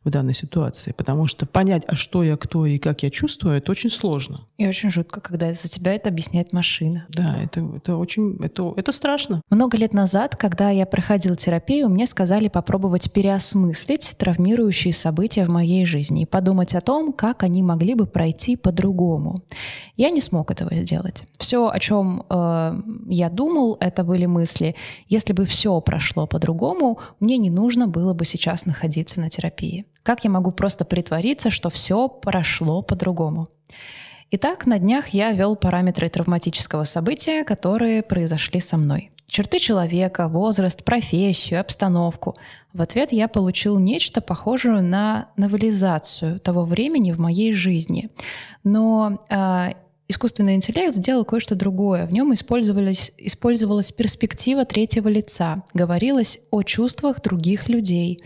в 0.05 0.11
данной 0.11 0.35
ситуации, 0.35 0.93
потому 0.93 1.27
что 1.27 1.47
понять, 1.47 1.83
а 1.87 1.95
что 1.95 2.23
я, 2.23 2.37
кто 2.37 2.67
и 2.67 2.79
как 2.79 3.03
я 3.03 3.11
чувствую, 3.11 3.57
это 3.57 3.71
очень 3.71 3.91
сложно. 3.91 4.41
И 4.57 4.67
очень 4.67 4.91
жутко, 4.91 5.21
когда 5.21 5.53
за 5.53 5.69
тебя 5.69 5.95
это 5.95 6.09
объясняет 6.09 6.53
машина. 6.53 7.07
Да, 7.11 7.41
это, 7.43 7.61
это 7.77 7.97
очень, 7.97 8.37
это, 8.43 8.73
это 8.77 8.93
страшно. 8.93 9.43
Много 9.51 9.77
лет 9.77 9.93
назад, 9.93 10.37
когда 10.37 10.71
я 10.71 10.87
проходила 10.87 11.37
терапию, 11.37 11.89
мне 11.89 12.07
сказали 12.07 12.49
попробовать 12.49 13.13
переосмыслить 13.13 14.15
травмирующие 14.19 14.93
события 14.93 15.45
в 15.45 15.49
моей 15.49 15.85
жизни 15.85 16.23
и 16.23 16.27
подумать 16.27 16.75
о 16.75 16.81
том, 16.81 17.13
как 17.13 17.43
они 17.43 17.63
могли 17.63 17.95
бы 17.95 18.07
пройти 18.07 18.57
по-другому. 18.57 19.43
Я 19.97 20.11
не 20.11 20.21
смог 20.21 20.51
этого 20.51 20.75
сделать. 20.77 21.25
Все, 21.39 21.69
о 21.69 21.79
чем 21.79 22.25
э, 22.29 22.81
я 23.09 23.31
думал, 23.31 23.77
это 23.81 24.05
были 24.05 24.27
мысли. 24.27 24.75
Если 25.09 25.33
бы 25.33 25.45
все 25.45 25.81
прошло 25.81 26.27
по-другому, 26.27 26.99
мне 27.21 27.39
не 27.39 27.51
нужно 27.51 27.87
было 27.87 28.15
бы 28.15 28.25
сейчас 28.25 28.67
находиться 28.67 29.21
на 29.21 29.29
терапии. 29.29 29.87
Как 30.09 30.25
я 30.25 30.31
могу 30.31 30.53
просто 30.53 30.87
притвориться, 30.87 31.51
что 31.51 31.69
все 31.69 32.09
прошло 32.09 32.81
по-другому? 32.81 33.49
Итак, 34.31 34.65
на 34.65 34.79
днях 34.79 35.09
я 35.09 35.33
вел 35.33 35.55
параметры 35.55 36.09
травматического 36.09 36.85
события, 36.85 37.45
которые 37.45 38.03
произошли 38.03 38.59
со 38.61 38.79
мной. 38.79 39.11
Черты 39.27 39.59
человека, 39.59 40.29
возраст, 40.29 40.83
профессию, 40.83 41.61
обстановку. 41.61 42.37
В 42.73 42.81
ответ 42.81 43.13
я 43.13 43.29
получил 43.29 43.79
нечто 43.79 44.23
похожее 44.23 44.81
на 44.81 45.29
новелизацию 45.37 46.41
того 46.41 46.65
времени 46.65 47.13
в 47.13 47.21
моей 47.21 47.53
жизни. 47.53 48.09
Но 48.65 49.21
э, 49.29 49.73
искусственный 50.09 50.55
интеллект 50.55 50.95
сделал 50.95 51.27
кое-что 51.27 51.55
другое. 51.55 52.07
В 52.07 52.15
нем 52.15 52.33
использовалась, 52.33 53.13
использовалась 53.19 53.93
перспектива 53.93 54.65
третьего 54.65 55.09
лица. 55.09 55.65
Говорилось 55.75 56.41
о 56.51 56.63
чувствах 56.63 57.21
других 57.21 57.69
людей. 57.69 58.23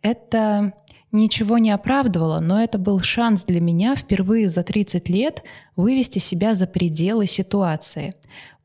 Это 0.00 0.74
ничего 1.14 1.58
не 1.58 1.70
оправдывало, 1.70 2.40
но 2.40 2.62
это 2.62 2.78
был 2.78 3.00
шанс 3.00 3.44
для 3.44 3.60
меня 3.60 3.96
впервые 3.96 4.48
за 4.48 4.62
30 4.62 5.08
лет 5.08 5.42
вывести 5.76 6.18
себя 6.18 6.52
за 6.52 6.66
пределы 6.66 7.26
ситуации. 7.26 8.14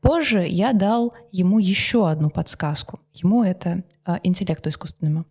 Позже 0.00 0.46
я 0.46 0.72
дал 0.72 1.14
ему 1.30 1.58
еще 1.58 2.08
одну 2.08 2.30
подсказку. 2.30 3.00
Ему 3.12 3.44
это 3.44 3.84
э, 4.06 4.16
интеллекту 4.22 4.70
искусственному. 4.70 5.26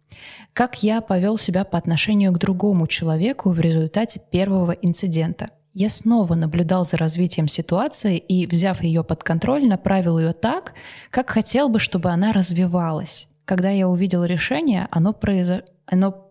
Как 0.53 0.83
я 0.83 1.01
повел 1.01 1.37
себя 1.37 1.63
по 1.63 1.77
отношению 1.77 2.31
к 2.31 2.37
другому 2.37 2.87
человеку 2.87 3.49
в 3.49 3.59
результате 3.59 4.21
первого 4.31 4.71
инцидента. 4.71 5.49
Я 5.73 5.89
снова 5.89 6.35
наблюдал 6.35 6.83
за 6.83 6.97
развитием 6.97 7.47
ситуации 7.47 8.17
и, 8.17 8.47
взяв 8.47 8.81
ее 8.81 9.03
под 9.03 9.23
контроль, 9.23 9.67
направил 9.67 10.19
ее 10.19 10.33
так, 10.33 10.73
как 11.09 11.29
хотел 11.29 11.69
бы, 11.69 11.79
чтобы 11.79 12.09
она 12.09 12.31
развивалась. 12.31 13.27
Когда 13.45 13.69
я 13.69 13.87
увидел 13.87 14.23
решение, 14.23 14.87
оно, 14.91 15.13
произо... 15.13 15.63
оно 15.85 16.28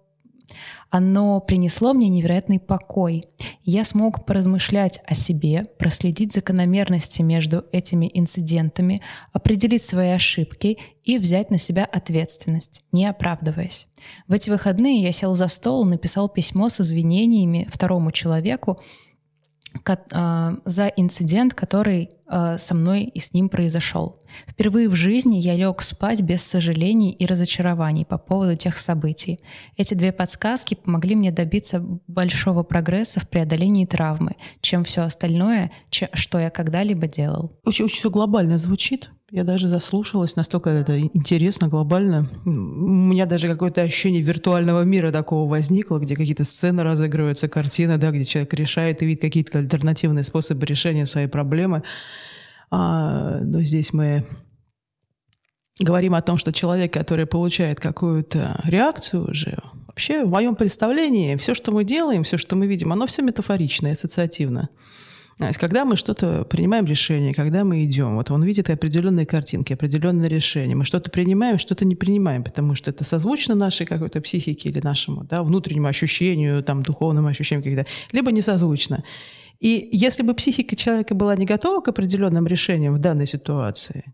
оно 0.91 1.41
принесло 1.41 1.93
мне 1.93 2.09
невероятный 2.09 2.59
покой. 2.59 3.27
Я 3.65 3.85
смог 3.85 4.25
поразмышлять 4.25 5.01
о 5.07 5.15
себе, 5.15 5.67
проследить 5.79 6.33
закономерности 6.33 7.23
между 7.23 7.65
этими 7.73 8.11
инцидентами, 8.13 9.03
определить 9.33 9.83
свои 9.83 10.11
ошибки 10.11 10.79
и 11.05 11.19
взять 11.19 11.51
на 11.51 11.59
себя 11.59 11.85
ответственность, 11.85 12.83
не 12.93 13.07
оправдываясь. 13.07 13.87
В 14.27 14.33
эти 14.33 14.49
выходные 14.49 15.03
я 15.03 15.13
сел 15.13 15.35
за 15.35 15.49
стол 15.49 15.85
и 15.85 15.91
написал 15.91 16.29
письмо 16.29 16.69
с 16.69 16.81
извинениями 16.81 17.69
второму 17.71 18.13
человеку, 18.13 18.81
за 20.65 20.87
инцидент, 20.97 21.55
который 21.55 22.11
а, 22.31 22.59
со 22.59 22.75
мной 22.75 23.05
и 23.05 23.21
с 23.21 23.33
ним 23.33 23.49
произошел. 23.49 24.21
Впервые 24.47 24.91
в 24.91 24.95
жизни 24.95 25.39
я 25.39 25.55
лег 25.55 25.81
спать 25.81 26.21
без 26.21 26.43
сожалений 26.43 27.11
и 27.11 27.25
разочарований 27.25 28.05
по 28.05 28.19
поводу 28.19 28.55
тех 28.55 28.77
событий. 28.77 29.41
Эти 29.79 29.95
две 29.95 30.13
подсказки 30.13 30.75
помогли 30.75 31.17
мне 31.17 31.33
добиться 31.33 31.81
большого 32.07 32.65
прогресса 32.65 33.21
в 33.21 33.29
преодолении 33.29 33.87
травмы, 33.87 34.37
чем 34.61 34.85
все 34.85 35.03
остальное, 35.03 35.73
что 35.91 36.39
я 36.39 36.51
когда-либо 36.51 37.07
делал. 37.07 37.59
Очень, 37.65 37.87
очень 37.87 37.97
все 37.97 38.11
глобально 38.11 38.59
звучит. 38.59 39.11
Я 39.31 39.45
даже 39.45 39.69
заслушалась, 39.69 40.37
настолько 40.37 40.71
это 40.71 40.99
интересно, 40.99 41.69
глобально. 41.69 42.31
У 42.47 42.51
меня 42.51 43.27
даже 43.27 43.47
какое-то 43.47 43.83
ощущение 43.83 44.23
виртуального 44.23 44.83
мира 44.85 45.13
такого 45.13 45.47
возникло, 45.47 45.99
где 45.99 46.17
какие-то 46.17 46.45
сцены 46.45 46.83
разыгрываются, 46.83 47.47
картины, 47.47 47.99
да, 47.99 48.11
где 48.11 48.25
человек 48.25 48.55
решает 48.55 49.03
и 49.03 49.07
видит 49.07 49.21
какие-то 49.21 49.59
альтернативные 49.59 50.25
способы 50.25 50.65
решения 50.65 51.05
своей 51.05 51.27
проблемы. 51.27 51.83
А, 52.71 53.41
но 53.41 53.61
здесь 53.63 53.93
мы 53.93 54.27
говорим 55.79 56.15
о 56.15 56.23
том, 56.23 56.39
что 56.39 56.51
человек, 56.51 56.95
который 56.95 57.27
получает 57.27 57.81
какую-то 57.81 58.63
реакцию 58.65 59.31
уже, 59.31 59.59
вообще 59.89 60.25
в 60.25 60.31
моем 60.31 60.57
представлении 60.57 61.37
все, 61.37 61.53
что 61.53 61.71
мы 61.71 61.85
делаем, 61.85 62.25
все, 62.25 62.39
что 62.39 62.57
мы 62.57 62.67
видим, 62.67 62.95
оно 62.95 63.07
все 63.07 63.21
метафорично 63.21 63.91
ассоциативно. 63.91 64.71
То 65.39 65.47
есть, 65.47 65.59
когда 65.59 65.85
мы 65.85 65.97
что-то 65.97 66.45
принимаем 66.45 66.85
решение, 66.85 67.33
когда 67.33 67.63
мы 67.63 67.85
идем, 67.85 68.17
вот 68.17 68.31
он 68.31 68.43
видит 68.43 68.71
определенные 68.71 69.25
картинки, 69.25 69.73
определенные 69.73 70.29
решения. 70.29 70.75
Мы 70.75 70.85
что-то 70.85 71.13
принимаем, 71.13 71.59
что-то 71.59 71.85
не 71.85 71.95
принимаем, 71.95 72.43
потому 72.43 72.75
что 72.75 72.91
это 72.91 73.05
созвучно 73.05 73.55
нашей 73.55 73.87
какой-то 73.87 74.21
психике 74.21 74.69
или 74.69 74.81
нашему 74.81 75.23
да, 75.25 75.45
внутреннему 75.45 75.87
ощущению, 75.87 76.65
там, 76.65 76.83
духовному 76.83 77.29
ощущению 77.29 77.63
каких-то, 77.63 77.87
либо 78.11 78.33
не 78.33 78.43
созвучно. 78.43 79.05
И 79.61 79.89
если 79.93 80.25
бы 80.25 80.35
психика 80.35 80.75
человека 80.75 81.15
была 81.15 81.37
не 81.37 81.47
готова 81.47 81.81
к 81.81 81.89
определенным 81.89 82.47
решениям 82.49 82.95
в 82.95 82.99
данной 82.99 83.27
ситуации, 83.27 84.13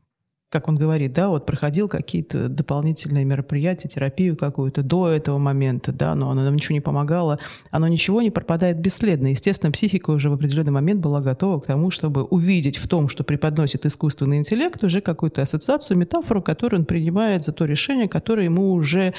как 0.54 0.68
он 0.68 0.76
говорит, 0.76 1.12
да, 1.12 1.30
вот 1.30 1.46
проходил 1.46 1.88
какие-то 1.88 2.48
дополнительные 2.48 3.24
мероприятия, 3.24 3.88
терапию 3.88 4.36
какую-то 4.36 4.84
до 4.84 5.08
этого 5.08 5.36
момента, 5.38 5.90
да, 5.90 6.14
но 6.14 6.30
оно 6.30 6.44
нам 6.44 6.54
ничего 6.54 6.74
не 6.74 6.80
помогало, 6.80 7.40
оно 7.72 7.88
ничего 7.88 8.22
не 8.22 8.30
пропадает 8.30 8.78
бесследно. 8.78 9.26
Естественно, 9.26 9.72
психика 9.72 10.10
уже 10.10 10.30
в 10.30 10.34
определенный 10.34 10.70
момент 10.70 11.00
была 11.00 11.20
готова 11.20 11.58
к 11.58 11.66
тому, 11.66 11.90
чтобы 11.90 12.22
увидеть 12.22 12.76
в 12.76 12.86
том, 12.86 13.08
что 13.08 13.24
преподносит 13.24 13.84
искусственный 13.84 14.36
интеллект, 14.36 14.80
уже 14.84 15.00
какую-то 15.00 15.42
ассоциацию, 15.42 15.98
метафору, 15.98 16.40
которую 16.40 16.82
он 16.82 16.86
принимает 16.86 17.42
за 17.42 17.50
то 17.50 17.64
решение, 17.64 18.08
которое 18.08 18.44
ему 18.44 18.74
уже 18.74 19.12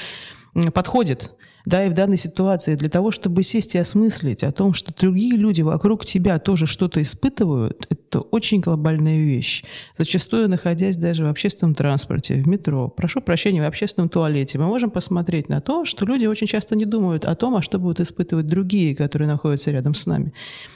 подходит 0.72 1.32
да, 1.66 1.84
и 1.84 1.88
в 1.88 1.94
данной 1.94 2.16
ситуации 2.16 2.76
для 2.76 2.88
того, 2.88 3.10
чтобы 3.10 3.42
сесть 3.42 3.74
и 3.74 3.78
осмыслить 3.78 4.44
о 4.44 4.52
том, 4.52 4.72
что 4.72 4.94
другие 4.94 5.36
люди 5.36 5.62
вокруг 5.62 6.04
тебя 6.04 6.38
тоже 6.38 6.66
что-то 6.66 7.02
испытывают, 7.02 7.88
это 7.90 8.20
очень 8.20 8.60
глобальная 8.60 9.18
вещь. 9.18 9.64
Зачастую, 9.98 10.48
находясь 10.48 10.96
даже 10.96 11.24
в 11.24 11.28
общественном 11.28 11.74
транспорте, 11.74 12.34
в 12.34 12.46
метро, 12.46 12.88
прошу 12.88 13.20
прощения, 13.20 13.62
в 13.62 13.66
общественном 13.66 14.08
туалете, 14.08 14.60
мы 14.60 14.66
можем 14.66 14.90
посмотреть 14.90 15.48
на 15.48 15.60
то, 15.60 15.84
что 15.84 16.06
люди 16.06 16.26
очень 16.26 16.46
часто 16.46 16.76
не 16.76 16.84
думают 16.84 17.24
о 17.24 17.34
том, 17.34 17.56
а 17.56 17.62
что 17.62 17.80
будут 17.80 17.98
испытывать 17.98 18.46
другие, 18.46 18.94
которые 18.94 19.26
находятся 19.26 19.72
рядом 19.72 19.94
с 19.94 20.06
нами. 20.06 20.32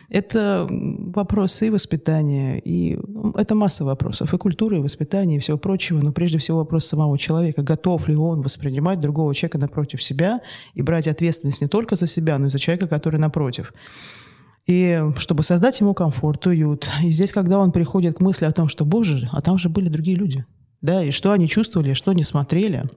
Это 0.09 0.66
вопросы 0.68 1.68
и 1.68 1.70
воспитания, 1.70 2.59
и 2.59 2.98
это 3.37 3.55
масса 3.55 3.85
вопросов, 3.85 4.35
и 4.35 4.38
культуры, 4.38 4.79
и 4.79 4.81
воспитания, 4.81 5.37
и 5.37 5.38
всего 5.38 5.57
прочего, 5.57 6.00
но 6.00 6.11
прежде 6.11 6.38
всего 6.38 6.59
вопрос 6.59 6.87
самого 6.87 7.16
человека, 7.16 7.62
готов 7.62 8.09
ли 8.09 8.16
он 8.16 8.42
воспринимать 8.42 8.98
другого 8.98 9.33
человека 9.37 9.59
напротив 9.59 10.03
себя 10.03 10.40
брать 10.83 11.09
ответственность 11.09 11.61
не 11.61 11.69
только 11.69 11.97
за 11.97 12.07
себя, 12.07 12.38
но 12.38 12.47
и 12.47 12.51
за 12.51 12.59
человека, 12.59 12.88
который 12.88 13.19
напротив. 13.19 13.73
И 14.66 15.03
чтобы 15.16 15.43
создать 15.43 15.81
ему 15.81 15.95
комфорт, 15.95 16.47
уют. 16.47 16.88
И 17.03 17.11
здесь, 17.11 17.33
когда 17.33 17.59
он 17.59 17.73
приходит 17.73 18.19
к 18.19 18.21
мысли 18.21 18.45
о 18.45 18.53
том, 18.53 18.69
что, 18.69 18.85
боже, 18.85 19.29
а 19.33 19.40
там 19.40 19.59
же 19.59 19.69
были 19.69 19.88
другие 19.88 20.16
люди, 20.16 20.45
да, 20.81 21.03
и 21.03 21.11
что 21.11 21.33
они 21.33 21.49
чувствовали, 21.49 21.93
что 21.95 22.11
они 22.12 22.23
смотрели, 22.23 22.88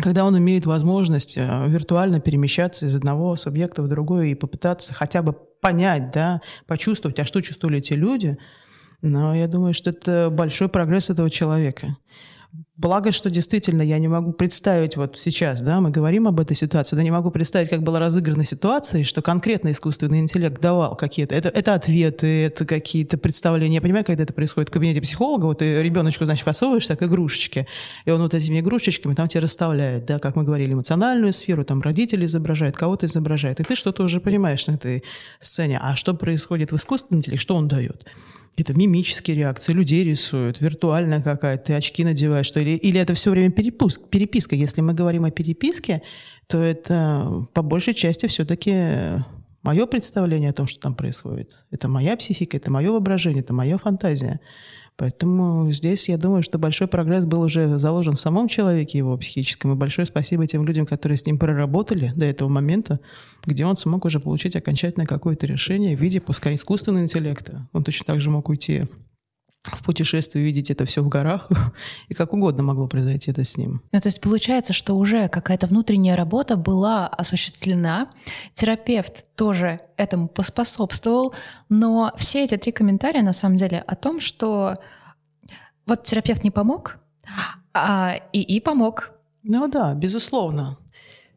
когда 0.00 0.24
он 0.24 0.38
имеет 0.38 0.64
возможность 0.64 1.36
э, 1.36 1.66
виртуально 1.68 2.20
перемещаться 2.20 2.86
из 2.86 2.96
одного 2.96 3.36
субъекта 3.36 3.82
в 3.82 3.88
другой 3.88 4.30
и 4.30 4.34
попытаться 4.34 4.94
хотя 4.94 5.22
бы 5.22 5.32
понять, 5.60 6.12
да, 6.12 6.40
почувствовать, 6.66 7.18
а 7.18 7.24
что 7.24 7.40
чувствовали 7.40 7.78
эти 7.78 7.92
люди, 7.92 8.38
но 9.02 9.34
я 9.34 9.48
думаю, 9.48 9.74
что 9.74 9.90
это 9.90 10.30
большой 10.30 10.68
прогресс 10.68 11.10
этого 11.10 11.30
человека. 11.30 11.96
Благо, 12.76 13.12
что 13.12 13.30
действительно 13.30 13.80
я 13.80 13.98
не 13.98 14.08
могу 14.08 14.32
представить 14.32 14.96
вот 14.96 15.16
сейчас, 15.16 15.62
да, 15.62 15.80
мы 15.80 15.90
говорим 15.90 16.26
об 16.28 16.38
этой 16.38 16.54
ситуации, 16.54 16.96
да 16.96 17.02
не 17.02 17.10
могу 17.10 17.30
представить, 17.30 17.70
как 17.70 17.82
была 17.82 17.98
разыграна 17.98 18.44
ситуация, 18.44 19.02
и 19.02 19.04
что 19.04 19.22
конкретно 19.22 19.70
искусственный 19.70 20.18
интеллект 20.18 20.60
давал 20.60 20.96
какие-то, 20.96 21.34
это, 21.34 21.48
это 21.48 21.74
ответы, 21.74 22.44
это 22.44 22.66
какие-то 22.66 23.16
представления. 23.16 23.76
Я 23.76 23.80
понимаю, 23.80 24.04
когда 24.04 24.24
это 24.24 24.34
происходит 24.34 24.68
в 24.68 24.72
кабинете 24.72 25.00
психолога, 25.00 25.46
вот 25.46 25.58
ты 25.58 25.82
ребеночку, 25.82 26.26
значит, 26.26 26.44
посовываешь 26.44 26.86
так 26.86 27.02
игрушечки, 27.02 27.66
и 28.04 28.10
он 28.10 28.20
вот 28.20 28.34
этими 28.34 28.60
игрушечками 28.60 29.14
там 29.14 29.28
тебе 29.28 29.40
расставляет, 29.40 30.04
да, 30.04 30.18
как 30.18 30.36
мы 30.36 30.42
говорили, 30.42 30.74
эмоциональную 30.74 31.32
сферу, 31.32 31.64
там 31.64 31.80
родители 31.80 32.26
изображают, 32.26 32.76
кого-то 32.76 33.06
изображает, 33.06 33.60
и 33.60 33.64
ты 33.64 33.76
что-то 33.76 34.02
уже 34.02 34.20
понимаешь 34.20 34.66
на 34.66 34.72
этой 34.72 35.04
сцене. 35.40 35.78
А 35.80 35.96
что 35.96 36.12
происходит 36.12 36.72
в 36.72 36.76
искусственном 36.76 37.20
интеллекте, 37.20 37.40
что 37.40 37.54
он 37.54 37.68
дает? 37.68 38.04
Какие-то 38.52 38.74
мимические 38.74 39.36
реакции, 39.36 39.72
людей 39.72 40.04
рисуют, 40.04 40.60
виртуальная 40.60 41.22
какая-то, 41.22 41.64
ты 41.64 41.74
очки 41.74 42.04
надеваешь, 42.04 42.46
что 42.46 42.60
или, 42.60 42.76
или 42.76 43.00
это 43.00 43.14
все 43.14 43.30
время 43.30 43.50
перепуск, 43.50 44.08
переписка. 44.08 44.54
Если 44.54 44.82
мы 44.82 44.92
говорим 44.92 45.24
о 45.24 45.30
переписке, 45.30 46.02
то 46.48 46.62
это 46.62 47.46
по 47.54 47.62
большей 47.62 47.94
части 47.94 48.26
все-таки 48.26 49.22
мое 49.62 49.86
представление 49.86 50.50
о 50.50 50.52
том, 50.52 50.66
что 50.66 50.80
там 50.80 50.94
происходит. 50.94 51.64
Это 51.70 51.88
моя 51.88 52.14
психика, 52.16 52.58
это 52.58 52.70
мое 52.70 52.90
воображение, 52.90 53.42
это 53.42 53.54
моя 53.54 53.78
фантазия. 53.78 54.40
Поэтому 54.96 55.72
здесь 55.72 56.08
я 56.08 56.18
думаю, 56.18 56.42
что 56.42 56.58
большой 56.58 56.86
прогресс 56.86 57.26
был 57.26 57.40
уже 57.40 57.78
заложен 57.78 58.14
в 58.14 58.20
самом 58.20 58.48
человеке, 58.48 58.98
его 58.98 59.16
психическом. 59.16 59.72
И 59.72 59.76
большое 59.76 60.06
спасибо 60.06 60.46
тем 60.46 60.64
людям, 60.66 60.86
которые 60.86 61.16
с 61.18 61.26
ним 61.26 61.38
проработали 61.38 62.12
до 62.14 62.24
этого 62.24 62.48
момента, 62.48 63.00
где 63.44 63.64
он 63.64 63.76
смог 63.76 64.04
уже 64.04 64.20
получить 64.20 64.54
окончательное 64.54 65.06
какое-то 65.06 65.46
решение 65.46 65.96
в 65.96 66.00
виде, 66.00 66.20
пускай 66.20 66.54
искусственного 66.54 67.04
интеллекта. 67.04 67.68
Он 67.72 67.84
точно 67.84 68.04
так 68.06 68.20
же 68.20 68.30
мог 68.30 68.48
уйти 68.48 68.86
в 69.62 69.84
путешествии 69.84 70.40
видеть 70.40 70.70
это 70.70 70.84
все 70.84 71.02
в 71.02 71.08
горах, 71.08 71.48
и 72.08 72.14
как 72.14 72.32
угодно 72.32 72.62
могло 72.62 72.88
произойти 72.88 73.30
это 73.30 73.44
с 73.44 73.56
ним. 73.56 73.82
Ну, 73.92 74.00
то 74.00 74.08
есть 74.08 74.20
получается, 74.20 74.72
что 74.72 74.94
уже 74.94 75.28
какая-то 75.28 75.66
внутренняя 75.66 76.16
работа 76.16 76.56
была 76.56 77.06
осуществлена, 77.06 78.10
терапевт 78.54 79.24
тоже 79.36 79.80
этому 79.96 80.28
поспособствовал, 80.28 81.34
но 81.68 82.12
все 82.16 82.44
эти 82.44 82.56
три 82.56 82.72
комментария 82.72 83.22
на 83.22 83.32
самом 83.32 83.56
деле 83.56 83.78
о 83.86 83.94
том, 83.94 84.20
что 84.20 84.78
вот 85.86 86.02
терапевт 86.04 86.42
не 86.42 86.50
помог, 86.50 86.98
а 87.72 88.16
ИИ 88.32 88.60
помог. 88.60 89.12
Ну 89.42 89.68
да, 89.68 89.94
безусловно. 89.94 90.78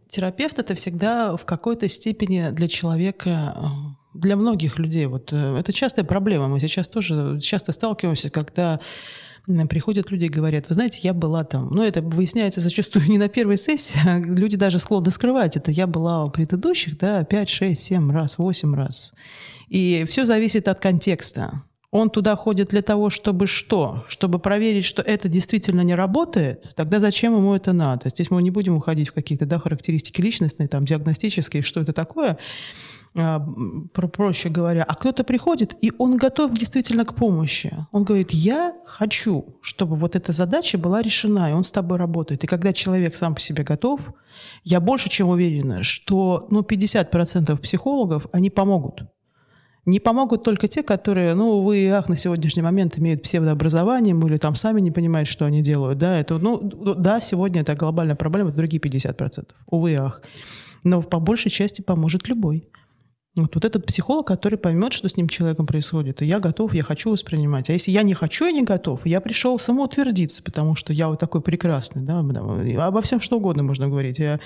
Терапевт 0.08 0.60
это 0.60 0.74
всегда 0.76 1.36
в 1.36 1.46
какой-то 1.46 1.88
степени 1.88 2.50
для 2.52 2.68
человека 2.68 3.56
э, 3.58 4.05
для 4.16 4.36
многих 4.36 4.80
людей 4.80 5.06
вот 5.06 5.32
э, 5.34 5.58
это 5.58 5.74
частая 5.74 6.06
проблема. 6.06 6.48
Мы 6.48 6.60
сейчас 6.60 6.88
тоже 6.88 7.40
часто 7.42 7.72
сталкиваемся, 7.72 8.30
когда 8.30 8.80
приходят 9.70 10.10
люди 10.10 10.26
и 10.26 10.30
говорят, 10.30 10.70
вы 10.70 10.74
знаете, 10.74 11.00
я 11.04 11.14
была 11.14 11.44
там, 11.44 11.70
ну 11.70 11.84
это 11.84 12.02
выясняется 12.02 12.62
зачастую 12.62 13.08
не 13.08 13.18
на 13.18 13.28
первой 13.28 13.58
сессии, 13.58 14.00
а 14.06 14.18
люди 14.18 14.58
даже 14.58 14.80
склонны 14.80 15.12
скрывать 15.12 15.58
это. 15.58 15.72
Я 15.72 15.86
была 15.86 16.24
у 16.24 16.32
предыдущих, 16.32 16.98
да, 16.98 17.24
5, 17.24 17.50
6, 17.50 17.82
7 17.82 18.12
раз, 18.12 18.38
8 18.38 18.76
раз. 18.76 19.14
И 19.68 20.06
все 20.10 20.26
зависит 20.26 20.68
от 20.68 20.80
контекста. 20.80 21.64
он 21.92 22.10
туда 22.10 22.36
ходит 22.36 22.70
для 22.70 22.82
того, 22.82 23.10
чтобы 23.10 23.48
что? 23.48 24.04
Чтобы 24.08 24.40
проверить, 24.40 24.86
что 24.86 25.02
это 25.02 25.30
действительно 25.30 25.82
не 25.82 25.96
работает? 25.96 26.74
Тогда 26.76 27.00
зачем 27.00 27.36
ему 27.36 27.54
это 27.54 27.72
надо? 27.72 28.10
Здесь 28.10 28.32
мы 28.32 28.42
не 28.42 28.52
будем 28.52 28.76
уходить 28.76 29.10
в 29.10 29.14
какие-то 29.14 29.46
да, 29.46 29.60
характеристики 29.60 30.22
личностные, 30.22 30.68
там, 30.68 30.86
диагностические, 30.86 31.62
что 31.62 31.82
это 31.82 31.94
такое. 31.94 32.38
А, 33.18 33.40
проще 33.94 34.50
говоря, 34.50 34.84
а 34.84 34.96
кто-то 34.96 35.24
приходит, 35.24 35.78
и 35.82 35.94
он 35.98 36.18
готов 36.18 36.54
действительно 36.54 37.06
к 37.06 37.16
помощи. 37.16 37.74
Он 37.94 38.04
говорит, 38.04 38.32
я 38.32 38.74
хочу, 38.86 39.58
чтобы 39.62 39.96
вот 39.96 40.18
эта 40.18 40.34
задача 40.34 40.78
была 40.78 41.02
решена, 41.02 41.50
и 41.50 41.54
он 41.54 41.64
с 41.64 41.72
тобой 41.72 41.98
работает. 41.98 42.44
И 42.44 42.48
когда 42.48 42.74
человек 42.74 43.16
сам 43.16 43.34
по 43.34 43.40
себе 43.40 43.64
готов, 43.64 44.02
я 44.66 44.82
больше 44.82 45.10
чем 45.10 45.30
уверена, 45.30 45.82
что 45.84 46.48
ну, 46.50 46.62
50% 46.62 47.58
психологов, 47.62 48.28
они 48.34 48.50
помогут. 48.50 49.04
Не 49.86 50.00
помогут 50.00 50.44
только 50.44 50.68
те, 50.68 50.84
которые, 50.84 51.36
ну, 51.36 51.60
увы 51.60 51.88
ах, 51.90 52.10
на 52.10 52.18
сегодняшний 52.18 52.64
момент 52.64 52.98
имеют 52.98 53.22
псевдообразование 53.22 54.16
или 54.16 54.38
там 54.38 54.56
сами 54.56 54.82
не 54.82 54.92
понимают, 54.92 55.30
что 55.30 55.46
они 55.46 55.62
делают. 55.62 56.00
Да, 56.00 56.20
это, 56.20 56.38
ну, 56.38 56.60
да, 56.60 57.22
сегодня 57.22 57.62
это 57.62 57.76
глобальная 57.76 58.16
проблема, 58.16 58.50
это 58.50 58.58
другие 58.58 58.82
50%. 58.82 59.52
Увы 59.68 59.96
ах. 59.96 60.22
Но 60.84 61.02
по 61.02 61.20
большей 61.20 61.52
части 61.52 61.82
поможет 61.82 62.28
любой. 62.28 62.68
Вот, 63.36 63.54
вот 63.54 63.66
этот 63.66 63.86
психолог, 63.86 64.26
который 64.26 64.58
поймет, 64.58 64.94
что 64.94 65.10
с 65.10 65.18
ним 65.18 65.28
человеком 65.28 65.66
происходит, 65.66 66.22
и 66.22 66.26
я 66.26 66.40
готов, 66.40 66.74
я 66.74 66.84
хочу 66.84 67.12
воспринимать. 67.12 67.70
А 67.70 67.74
если 67.74 67.92
я 67.92 68.02
не 68.02 68.14
хочу, 68.14 68.46
я 68.46 68.52
не 68.54 68.64
готов, 68.64 69.06
я 69.06 69.20
пришел 69.20 69.60
самоутвердиться, 69.60 70.42
потому 70.42 70.76
что 70.76 70.94
я 70.94 71.10
вот 71.10 71.20
такой 71.20 71.42
прекрасный, 71.42 72.02
да, 72.02 72.20
обо 72.20 73.02
всем 73.02 73.20
что 73.20 73.38
угодно 73.38 73.64
можно 73.64 73.90
говорить. 73.90 74.20
Я 74.20 74.40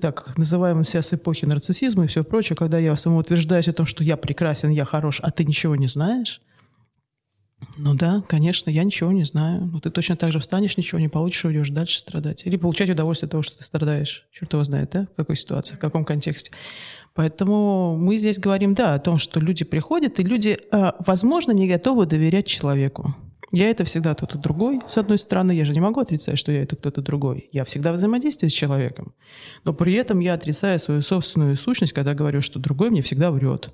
так 0.00 0.36
называемый 0.36 0.84
себя 0.84 1.02
с 1.02 1.12
эпохи 1.12 1.44
нарциссизма 1.44 2.04
и 2.04 2.08
все 2.08 2.24
прочее, 2.24 2.56
когда 2.56 2.78
я 2.78 2.96
самоутверждаюсь 2.96 3.68
о 3.68 3.72
том, 3.72 3.86
что 3.86 4.02
я 4.02 4.16
прекрасен, 4.16 4.70
я 4.70 4.84
хорош, 4.84 5.20
а 5.22 5.30
ты 5.30 5.44
ничего 5.44 5.76
не 5.76 5.86
знаешь, 5.86 6.40
ну 7.76 7.94
да, 7.94 8.22
конечно, 8.28 8.70
я 8.70 8.84
ничего 8.84 9.12
не 9.12 9.24
знаю. 9.24 9.66
Но 9.72 9.80
ты 9.80 9.90
точно 9.90 10.16
так 10.16 10.32
же 10.32 10.40
встанешь, 10.40 10.76
ничего 10.76 10.98
не 10.98 11.08
получишь, 11.08 11.44
уйдешь 11.44 11.70
дальше 11.70 11.98
страдать. 11.98 12.44
Или 12.46 12.56
получать 12.56 12.90
удовольствие 12.90 13.28
от 13.28 13.32
того, 13.32 13.42
что 13.42 13.58
ты 13.58 13.64
страдаешь. 13.64 14.26
Черт 14.32 14.52
его 14.52 14.64
знает, 14.64 14.90
да? 14.90 15.06
В 15.12 15.16
какой 15.16 15.36
ситуации, 15.36 15.76
в 15.76 15.78
каком 15.78 16.04
контексте. 16.04 16.52
Поэтому 17.14 17.96
мы 17.96 18.16
здесь 18.16 18.38
говорим, 18.38 18.74
да, 18.74 18.94
о 18.94 18.98
том, 18.98 19.18
что 19.18 19.38
люди 19.38 19.64
приходят, 19.64 20.18
и 20.18 20.24
люди, 20.24 20.58
а, 20.70 20.96
возможно, 21.06 21.52
не 21.52 21.68
готовы 21.68 22.06
доверять 22.06 22.46
человеку. 22.46 23.14
Я 23.50 23.68
это 23.68 23.84
всегда 23.84 24.14
кто-то 24.14 24.38
другой. 24.38 24.80
С 24.86 24.96
одной 24.96 25.18
стороны, 25.18 25.52
я 25.52 25.66
же 25.66 25.74
не 25.74 25.80
могу 25.80 26.00
отрицать, 26.00 26.38
что 26.38 26.50
я 26.50 26.62
это 26.62 26.74
кто-то 26.74 27.02
другой. 27.02 27.50
Я 27.52 27.64
всегда 27.66 27.92
взаимодействую 27.92 28.48
с 28.48 28.54
человеком. 28.54 29.12
Но 29.64 29.74
при 29.74 29.92
этом 29.92 30.20
я 30.20 30.32
отрицаю 30.32 30.78
свою 30.78 31.02
собственную 31.02 31.56
сущность, 31.56 31.92
когда 31.92 32.14
говорю, 32.14 32.40
что 32.40 32.58
другой 32.58 32.88
мне 32.88 33.02
всегда 33.02 33.30
врет. 33.30 33.68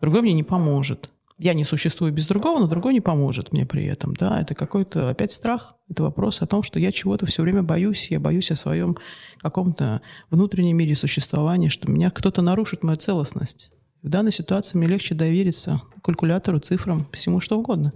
Другой 0.00 0.22
мне 0.22 0.32
не 0.32 0.44
поможет 0.44 1.10
я 1.38 1.52
не 1.52 1.64
существую 1.64 2.12
без 2.12 2.26
другого, 2.26 2.60
но 2.60 2.66
другой 2.66 2.94
не 2.94 3.00
поможет 3.00 3.52
мне 3.52 3.66
при 3.66 3.84
этом. 3.84 4.14
Да, 4.14 4.40
это 4.40 4.54
какой-то 4.54 5.10
опять 5.10 5.32
страх. 5.32 5.74
Это 5.88 6.02
вопрос 6.02 6.40
о 6.40 6.46
том, 6.46 6.62
что 6.62 6.78
я 6.78 6.92
чего-то 6.92 7.26
все 7.26 7.42
время 7.42 7.62
боюсь. 7.62 8.10
Я 8.10 8.20
боюсь 8.20 8.50
о 8.50 8.56
своем 8.56 8.96
каком-то 9.38 10.00
внутреннем 10.30 10.76
мире 10.76 10.96
существования, 10.96 11.68
что 11.68 11.90
меня 11.90 12.10
кто-то 12.10 12.40
нарушит 12.40 12.82
мою 12.82 12.96
целостность. 12.96 13.70
В 14.02 14.08
данной 14.08 14.32
ситуации 14.32 14.78
мне 14.78 14.86
легче 14.86 15.14
довериться 15.14 15.82
калькулятору, 16.02 16.58
цифрам, 16.60 17.06
всему 17.12 17.40
что 17.40 17.58
угодно, 17.58 17.92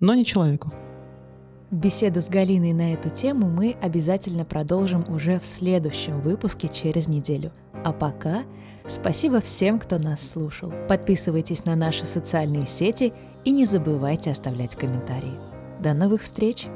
но 0.00 0.14
не 0.14 0.24
человеку. 0.24 0.72
Беседу 1.70 2.20
с 2.20 2.28
Галиной 2.28 2.72
на 2.72 2.94
эту 2.94 3.10
тему 3.10 3.48
мы 3.48 3.76
обязательно 3.80 4.44
продолжим 4.44 5.04
уже 5.08 5.38
в 5.38 5.46
следующем 5.46 6.20
выпуске 6.20 6.68
через 6.68 7.06
неделю. 7.06 7.52
А 7.84 7.92
пока 7.92 8.44
спасибо 8.86 9.40
всем, 9.40 9.78
кто 9.78 9.98
нас 9.98 10.30
слушал. 10.30 10.72
Подписывайтесь 10.88 11.64
на 11.64 11.76
наши 11.76 12.04
социальные 12.04 12.66
сети 12.66 13.12
и 13.44 13.50
не 13.50 13.64
забывайте 13.64 14.30
оставлять 14.30 14.76
комментарии. 14.76 15.38
До 15.80 15.94
новых 15.94 16.22
встреч! 16.22 16.66